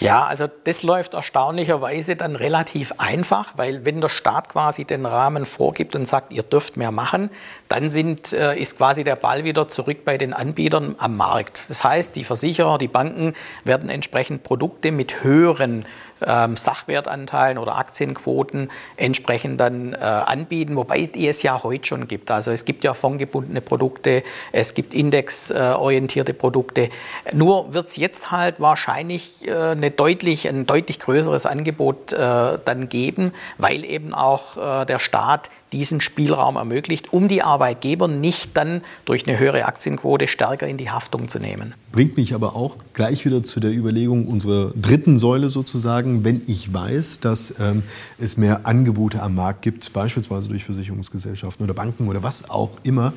Ja, 0.00 0.24
also 0.24 0.46
das 0.64 0.82
läuft 0.82 1.14
erstaunlicherweise 1.14 2.16
dann 2.16 2.36
relativ 2.36 2.92
einfach, 2.98 3.52
weil 3.56 3.84
wenn 3.84 4.00
der 4.00 4.08
Staat 4.08 4.48
quasi 4.48 4.84
den 4.84 5.04
Rahmen 5.04 5.44
vorgibt 5.44 5.94
und 5.94 6.06
sagt, 6.06 6.32
ihr 6.32 6.42
dürft 6.42 6.76
mehr 6.76 6.90
machen, 6.90 7.30
dann 7.68 7.90
sind, 7.90 8.32
äh, 8.32 8.58
ist 8.58 8.78
quasi 8.78 9.04
der 9.04 9.16
Ball 9.16 9.44
wieder 9.44 9.68
zurück 9.68 10.04
bei 10.04 10.16
den 10.16 10.32
Anbietern 10.32 10.94
am 10.98 11.16
Markt. 11.16 11.66
Das 11.68 11.84
heißt, 11.84 12.16
die 12.16 12.24
Versicherer, 12.24 12.78
die 12.78 12.88
Banken 12.88 13.34
werden 13.64 13.90
entsprechend 13.90 14.42
Produkte 14.42 14.90
mit 14.90 15.22
höheren 15.22 15.84
ähm, 16.26 16.56
Sachwertanteilen 16.56 17.58
oder 17.58 17.76
Aktienquoten 17.76 18.70
entsprechend 18.96 19.60
dann 19.60 19.92
äh, 19.92 19.96
anbieten, 19.96 20.76
wobei 20.76 21.06
die 21.06 21.28
es 21.28 21.42
ja 21.42 21.62
heute 21.62 21.86
schon 21.86 22.08
gibt. 22.08 22.30
Also 22.30 22.50
es 22.50 22.64
gibt 22.64 22.84
ja 22.84 22.94
fondgebundene 22.94 23.60
Produkte, 23.60 24.22
es 24.52 24.74
gibt 24.74 24.94
indexorientierte 24.94 26.34
Produkte. 26.34 26.90
Nur 27.32 27.74
wird 27.74 27.88
es 27.88 27.96
jetzt 27.96 28.30
halt 28.30 28.56
wahrscheinlich 28.58 29.46
äh, 29.46 29.52
eine 29.52 29.90
deutlich, 29.90 30.48
ein 30.48 30.66
deutlich 30.66 30.98
größeres 30.98 31.46
Angebot 31.46 32.12
äh, 32.12 32.58
dann 32.64 32.88
geben, 32.88 33.32
weil 33.58 33.84
eben 33.84 34.14
auch 34.14 34.56
äh, 34.56 34.84
der 34.86 34.98
Staat 34.98 35.50
diesen 35.74 36.00
Spielraum 36.00 36.54
ermöglicht, 36.54 37.12
um 37.12 37.26
die 37.26 37.42
Arbeitgeber 37.42 38.06
nicht 38.06 38.56
dann 38.56 38.80
durch 39.04 39.26
eine 39.26 39.38
höhere 39.38 39.64
Aktienquote 39.64 40.28
stärker 40.28 40.68
in 40.68 40.76
die 40.76 40.90
Haftung 40.90 41.26
zu 41.26 41.40
nehmen. 41.40 41.74
Bringt 41.90 42.16
mich 42.16 42.32
aber 42.32 42.54
auch 42.54 42.76
gleich 42.92 43.24
wieder 43.24 43.42
zu 43.42 43.58
der 43.58 43.72
Überlegung 43.72 44.26
unserer 44.26 44.70
dritten 44.80 45.18
Säule 45.18 45.48
sozusagen, 45.48 46.22
wenn 46.22 46.40
ich 46.46 46.72
weiß, 46.72 47.20
dass 47.20 47.56
ähm, 47.58 47.82
es 48.18 48.36
mehr 48.36 48.66
Angebote 48.66 49.20
am 49.20 49.34
Markt 49.34 49.62
gibt, 49.62 49.92
beispielsweise 49.92 50.48
durch 50.48 50.64
Versicherungsgesellschaften 50.64 51.64
oder 51.64 51.74
Banken 51.74 52.06
oder 52.06 52.22
was 52.22 52.48
auch 52.48 52.70
immer, 52.84 53.12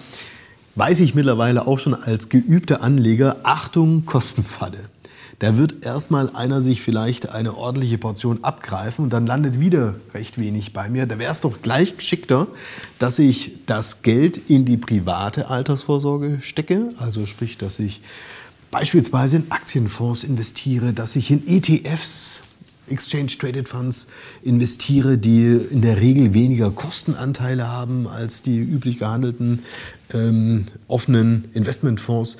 weiß 0.76 1.00
ich 1.02 1.14
mittlerweile 1.14 1.68
auch 1.68 1.78
schon 1.78 1.94
als 1.94 2.30
geübter 2.30 2.82
Anleger, 2.82 3.38
Achtung, 3.44 4.06
Kostenfalle. 4.06 4.80
Da 5.40 5.56
wird 5.56 5.86
erstmal 5.86 6.32
einer 6.32 6.62
sich 6.62 6.82
vielleicht 6.82 7.30
eine 7.30 7.56
ordentliche 7.56 8.00
Portion 8.00 8.44
abgreifen 8.44 9.04
und 9.04 9.12
dann 9.12 9.28
landet 9.28 9.60
wieder 9.60 9.94
recht 10.16 10.40
wenig 10.40 10.74
bei 10.74 10.90
mir. 10.90 11.06
Da 11.06 11.20
wäre 11.20 11.32
es 11.32 11.42
doch 11.42 11.62
gleich 11.62 11.98
geschickter, 11.98 12.48
dass 12.98 13.20
ich 13.20 13.52
das 13.68 14.02
Geld 14.02 14.38
in 14.50 14.66
die 14.66 14.78
private 14.78 15.50
Altersvorsorge 15.50 16.40
stecke. 16.42 16.90
Also 16.98 17.28
sprich, 17.28 17.60
dass 17.60 17.78
ich 17.78 18.02
beispielsweise 18.72 19.38
in 19.38 19.52
Aktienfonds 19.52 20.24
investiere, 20.24 20.92
dass 20.92 21.16
ich 21.16 21.30
in 21.30 21.48
ETFs 21.48 22.42
Exchange 22.90 23.38
Traded 23.38 23.68
Funds 23.68 24.08
investiere, 24.42 25.18
die 25.18 25.44
in 25.70 25.82
der 25.82 26.00
Regel 26.00 26.34
weniger 26.34 26.72
Kostenanteile 26.72 27.68
haben 27.68 28.08
als 28.08 28.42
die 28.42 28.58
üblich 28.58 28.98
gehandelten 28.98 29.60
ähm, 30.14 30.66
offenen 30.88 31.50
Investmentfonds. 31.54 32.38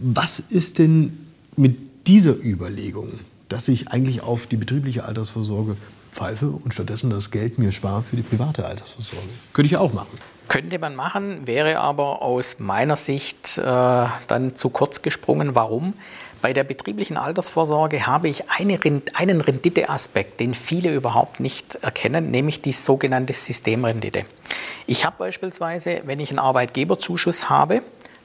Was 0.00 0.40
ist 0.50 0.78
denn 0.78 1.16
mit 1.56 1.76
dieser 2.06 2.34
Überlegung, 2.34 3.20
dass 3.48 3.68
ich 3.68 3.88
eigentlich 3.88 4.22
auf 4.22 4.46
die 4.46 4.56
betriebliche 4.56 5.04
Altersvorsorge 5.04 5.76
pfeife 6.12 6.48
und 6.48 6.72
stattdessen 6.72 7.10
das 7.10 7.30
Geld 7.30 7.58
mir 7.58 7.72
spare 7.72 8.02
für 8.02 8.16
die 8.16 8.22
private 8.22 8.64
Altersvorsorge. 8.64 9.26
Könnte 9.52 9.66
ich 9.66 9.76
auch 9.76 9.92
machen. 9.92 10.18
Könnte 10.48 10.78
man 10.78 10.94
machen, 10.94 11.46
wäre 11.46 11.80
aber 11.80 12.22
aus 12.22 12.58
meiner 12.58 12.96
Sicht 12.96 13.58
äh, 13.58 13.62
dann 13.62 14.54
zu 14.54 14.68
kurz 14.68 15.02
gesprungen. 15.02 15.54
Warum? 15.54 15.94
Bei 16.42 16.52
der 16.52 16.64
betrieblichen 16.64 17.16
Altersvorsorge 17.16 18.06
habe 18.06 18.28
ich 18.28 18.50
eine, 18.50 18.78
einen 19.14 19.40
Renditeaspekt, 19.40 20.40
den 20.40 20.54
viele 20.54 20.94
überhaupt 20.94 21.40
nicht 21.40 21.76
erkennen, 21.76 22.30
nämlich 22.30 22.60
die 22.60 22.72
sogenannte 22.72 23.32
Systemrendite. 23.32 24.26
Ich 24.86 25.06
habe 25.06 25.16
beispielsweise, 25.18 26.02
wenn 26.04 26.20
ich 26.20 26.28
einen 26.28 26.38
Arbeitgeberzuschuss 26.38 27.48
habe, 27.48 27.82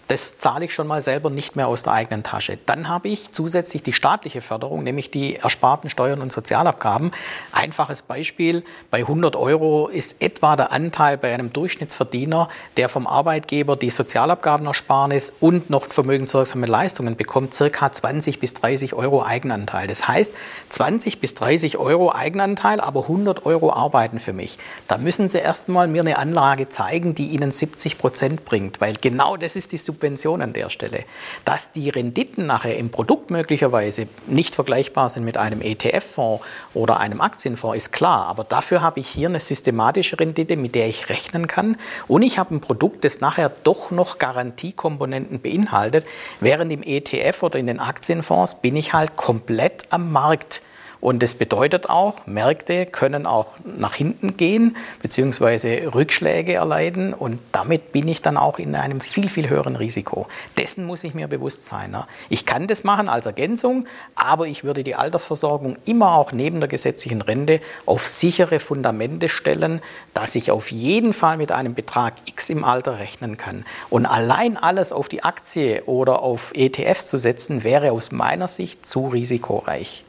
das 0.09 0.39
zahle 0.39 0.65
ich 0.65 0.73
schon 0.73 0.87
mal 0.87 1.01
selber 1.01 1.29
nicht 1.29 1.55
mehr 1.55 1.67
aus 1.67 1.83
der 1.83 1.93
eigenen 1.93 2.23
Tasche. 2.23 2.57
Dann 2.65 2.89
habe 2.89 3.07
ich 3.09 3.31
zusätzlich 3.31 3.83
die 3.83 3.93
staatliche 3.93 4.41
Förderung, 4.41 4.81
nämlich 4.81 5.11
die 5.11 5.35
ersparten 5.35 5.87
Steuern 5.91 6.21
und 6.21 6.31
Sozialabgaben. 6.31 7.11
Einfaches 7.51 8.01
Beispiel, 8.01 8.63
bei 8.89 9.01
100 9.01 9.35
Euro 9.35 9.87
ist 9.87 10.15
etwa 10.19 10.55
der 10.55 10.71
Anteil 10.71 11.19
bei 11.19 11.31
einem 11.31 11.53
Durchschnittsverdiener, 11.53 12.49
der 12.75 12.89
vom 12.89 13.05
Arbeitgeber 13.05 13.75
die 13.75 13.91
Sozialabgabenersparnis 13.91 15.31
und 15.39 15.69
noch 15.69 15.85
vermögenswirksame 15.91 16.65
Leistungen 16.65 17.15
bekommt, 17.15 17.53
circa 17.53 17.91
20 17.91 18.39
bis 18.39 18.55
30 18.55 18.95
Euro 18.95 19.23
Eigenanteil. 19.23 19.85
Das 19.85 20.07
heißt, 20.07 20.33
20 20.69 21.19
bis 21.19 21.35
30 21.35 21.77
Euro 21.77 22.11
Eigenanteil, 22.11 22.79
aber 22.79 23.03
100 23.03 23.45
Euro 23.45 23.71
arbeiten 23.71 24.19
für 24.19 24.33
mich. 24.33 24.57
Da 24.87 24.97
müssen 24.97 25.29
Sie 25.29 25.37
erst 25.37 25.69
mal 25.69 25.87
mir 25.87 26.01
eine 26.01 26.17
Anlage 26.17 26.67
zeigen, 26.67 27.13
die 27.13 27.27
Ihnen 27.27 27.51
70 27.51 27.99
Prozent 27.99 28.43
bringt, 28.43 28.81
weil 28.81 28.95
genau 28.95 29.37
das 29.37 29.55
ist 29.55 29.71
die 29.71 29.77
Subvention 29.99 30.41
an 30.41 30.53
der 30.53 30.69
Stelle. 30.69 31.03
Dass 31.43 31.71
die 31.73 31.89
Renditen 31.89 32.45
nachher 32.45 32.77
im 32.77 32.89
Produkt 32.89 33.31
möglicherweise 33.31 34.07
nicht 34.27 34.55
vergleichbar 34.55 35.09
sind 35.09 35.25
mit 35.25 35.37
einem 35.37 35.61
ETF-Fonds 35.61 36.43
oder 36.73 36.99
einem 36.99 37.19
Aktienfonds, 37.19 37.77
ist 37.77 37.91
klar. 37.91 38.27
Aber 38.27 38.45
dafür 38.45 38.81
habe 38.81 39.01
ich 39.01 39.09
hier 39.09 39.27
eine 39.27 39.39
systematische 39.39 40.19
Rendite, 40.19 40.55
mit 40.55 40.75
der 40.75 40.87
ich 40.87 41.09
rechnen 41.09 41.47
kann. 41.47 41.75
Und 42.07 42.23
ich 42.23 42.39
habe 42.39 42.55
ein 42.55 42.61
Produkt, 42.61 43.03
das 43.03 43.19
nachher 43.19 43.51
doch 43.63 43.91
noch 43.91 44.17
Garantiekomponenten 44.17 45.41
beinhaltet. 45.41 46.05
Während 46.39 46.71
im 46.71 46.81
ETF 46.83 47.43
oder 47.43 47.59
in 47.59 47.67
den 47.67 47.79
Aktienfonds 47.79 48.55
bin 48.55 48.75
ich 48.77 48.93
halt 48.93 49.17
komplett 49.17 49.83
am 49.89 50.11
Markt 50.11 50.61
und 51.01 51.23
das 51.23 51.35
bedeutet 51.35 51.89
auch, 51.89 52.25
Märkte 52.25 52.85
können 52.85 53.25
auch 53.25 53.47
nach 53.63 53.93
hinten 53.93 54.35
gehen 54.35 54.75
bzw. 55.01 55.87
Rückschläge 55.87 56.55
erleiden 56.55 57.13
und 57.13 57.39
damit 57.53 57.93
bin 57.93 58.07
ich 58.07 58.21
dann 58.21 58.35
auch 58.35 58.59
in 58.59 58.75
einem 58.75 58.99
viel, 58.99 59.29
viel 59.29 59.49
höheren 59.49 59.77
Risiko. 59.77 60.27
Dessen 60.57 60.85
muss 60.85 61.05
ich 61.05 61.13
mir 61.13 61.27
bewusst 61.27 61.65
sein. 61.65 61.95
Ich 62.27 62.45
kann 62.45 62.67
das 62.67 62.83
machen 62.83 63.07
als 63.07 63.25
Ergänzung, 63.25 63.87
aber 64.15 64.47
ich 64.47 64.63
würde 64.63 64.83
die 64.83 64.95
Altersversorgung 64.95 65.77
immer 65.85 66.15
auch 66.15 66.33
neben 66.33 66.59
der 66.59 66.67
gesetzlichen 66.67 67.21
Rente 67.21 67.61
auf 67.85 68.05
sichere 68.05 68.59
Fundamente 68.59 69.29
stellen, 69.29 69.81
dass 70.13 70.35
ich 70.35 70.51
auf 70.51 70.69
jeden 70.69 71.13
Fall 71.13 71.37
mit 71.37 71.51
einem 71.51 71.75
Betrag 71.75 72.15
X 72.25 72.49
im 72.49 72.65
Alter 72.65 72.99
rechnen 72.99 73.37
kann. 73.37 73.65
Und 73.89 74.05
allein 74.05 74.57
alles 74.57 74.91
auf 74.91 75.07
die 75.07 75.23
Aktie 75.23 75.83
oder 75.85 76.21
auf 76.21 76.51
ETFs 76.55 77.07
zu 77.07 77.17
setzen, 77.17 77.63
wäre 77.63 77.93
aus 77.93 78.11
meiner 78.11 78.47
Sicht 78.47 78.85
zu 78.85 79.07
risikoreich 79.07 80.03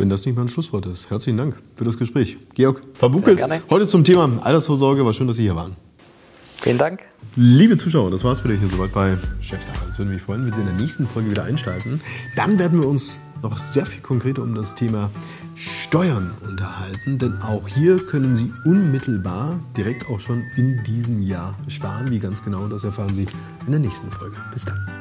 wenn 0.00 0.08
das 0.08 0.24
nicht 0.24 0.34
mal 0.34 0.42
ein 0.42 0.48
Schlusswort 0.48 0.86
ist. 0.86 1.10
Herzlichen 1.10 1.36
Dank 1.36 1.56
für 1.76 1.84
das 1.84 1.98
Gespräch. 1.98 2.38
Georg 2.54 2.82
Pabukes, 2.98 3.46
heute 3.68 3.86
zum 3.86 4.02
Thema 4.02 4.30
Altersvorsorge. 4.42 5.04
War 5.04 5.12
schön, 5.12 5.26
dass 5.26 5.36
Sie 5.36 5.42
hier 5.42 5.54
waren. 5.54 5.76
Vielen 6.60 6.78
Dank. 6.78 7.00
Liebe 7.36 7.76
Zuschauer, 7.76 8.10
das 8.10 8.24
war 8.24 8.32
es 8.32 8.42
wieder 8.42 8.54
hier 8.54 8.68
soweit 8.68 8.92
bei 8.92 9.16
Chefsache. 9.40 9.84
Es 9.88 9.98
würde 9.98 10.10
mich 10.10 10.22
freuen, 10.22 10.44
wenn 10.44 10.52
Sie 10.52 10.60
in 10.60 10.66
der 10.66 10.74
nächsten 10.74 11.06
Folge 11.06 11.30
wieder 11.30 11.44
einschalten. 11.44 12.00
Dann 12.34 12.58
werden 12.58 12.80
wir 12.80 12.88
uns 12.88 13.18
noch 13.42 13.58
sehr 13.58 13.86
viel 13.86 14.00
konkreter 14.00 14.42
um 14.42 14.54
das 14.54 14.74
Thema 14.74 15.10
Steuern 15.54 16.32
unterhalten, 16.46 17.18
denn 17.18 17.40
auch 17.42 17.68
hier 17.68 17.96
können 17.98 18.34
Sie 18.34 18.50
unmittelbar 18.64 19.60
direkt 19.76 20.06
auch 20.08 20.20
schon 20.20 20.44
in 20.56 20.82
diesem 20.84 21.22
Jahr 21.22 21.54
sparen. 21.68 22.10
Wie 22.10 22.18
ganz 22.18 22.42
genau, 22.42 22.66
das 22.68 22.84
erfahren 22.84 23.14
Sie 23.14 23.26
in 23.66 23.70
der 23.70 23.80
nächsten 23.80 24.10
Folge. 24.10 24.36
Bis 24.52 24.64
dann. 24.64 24.99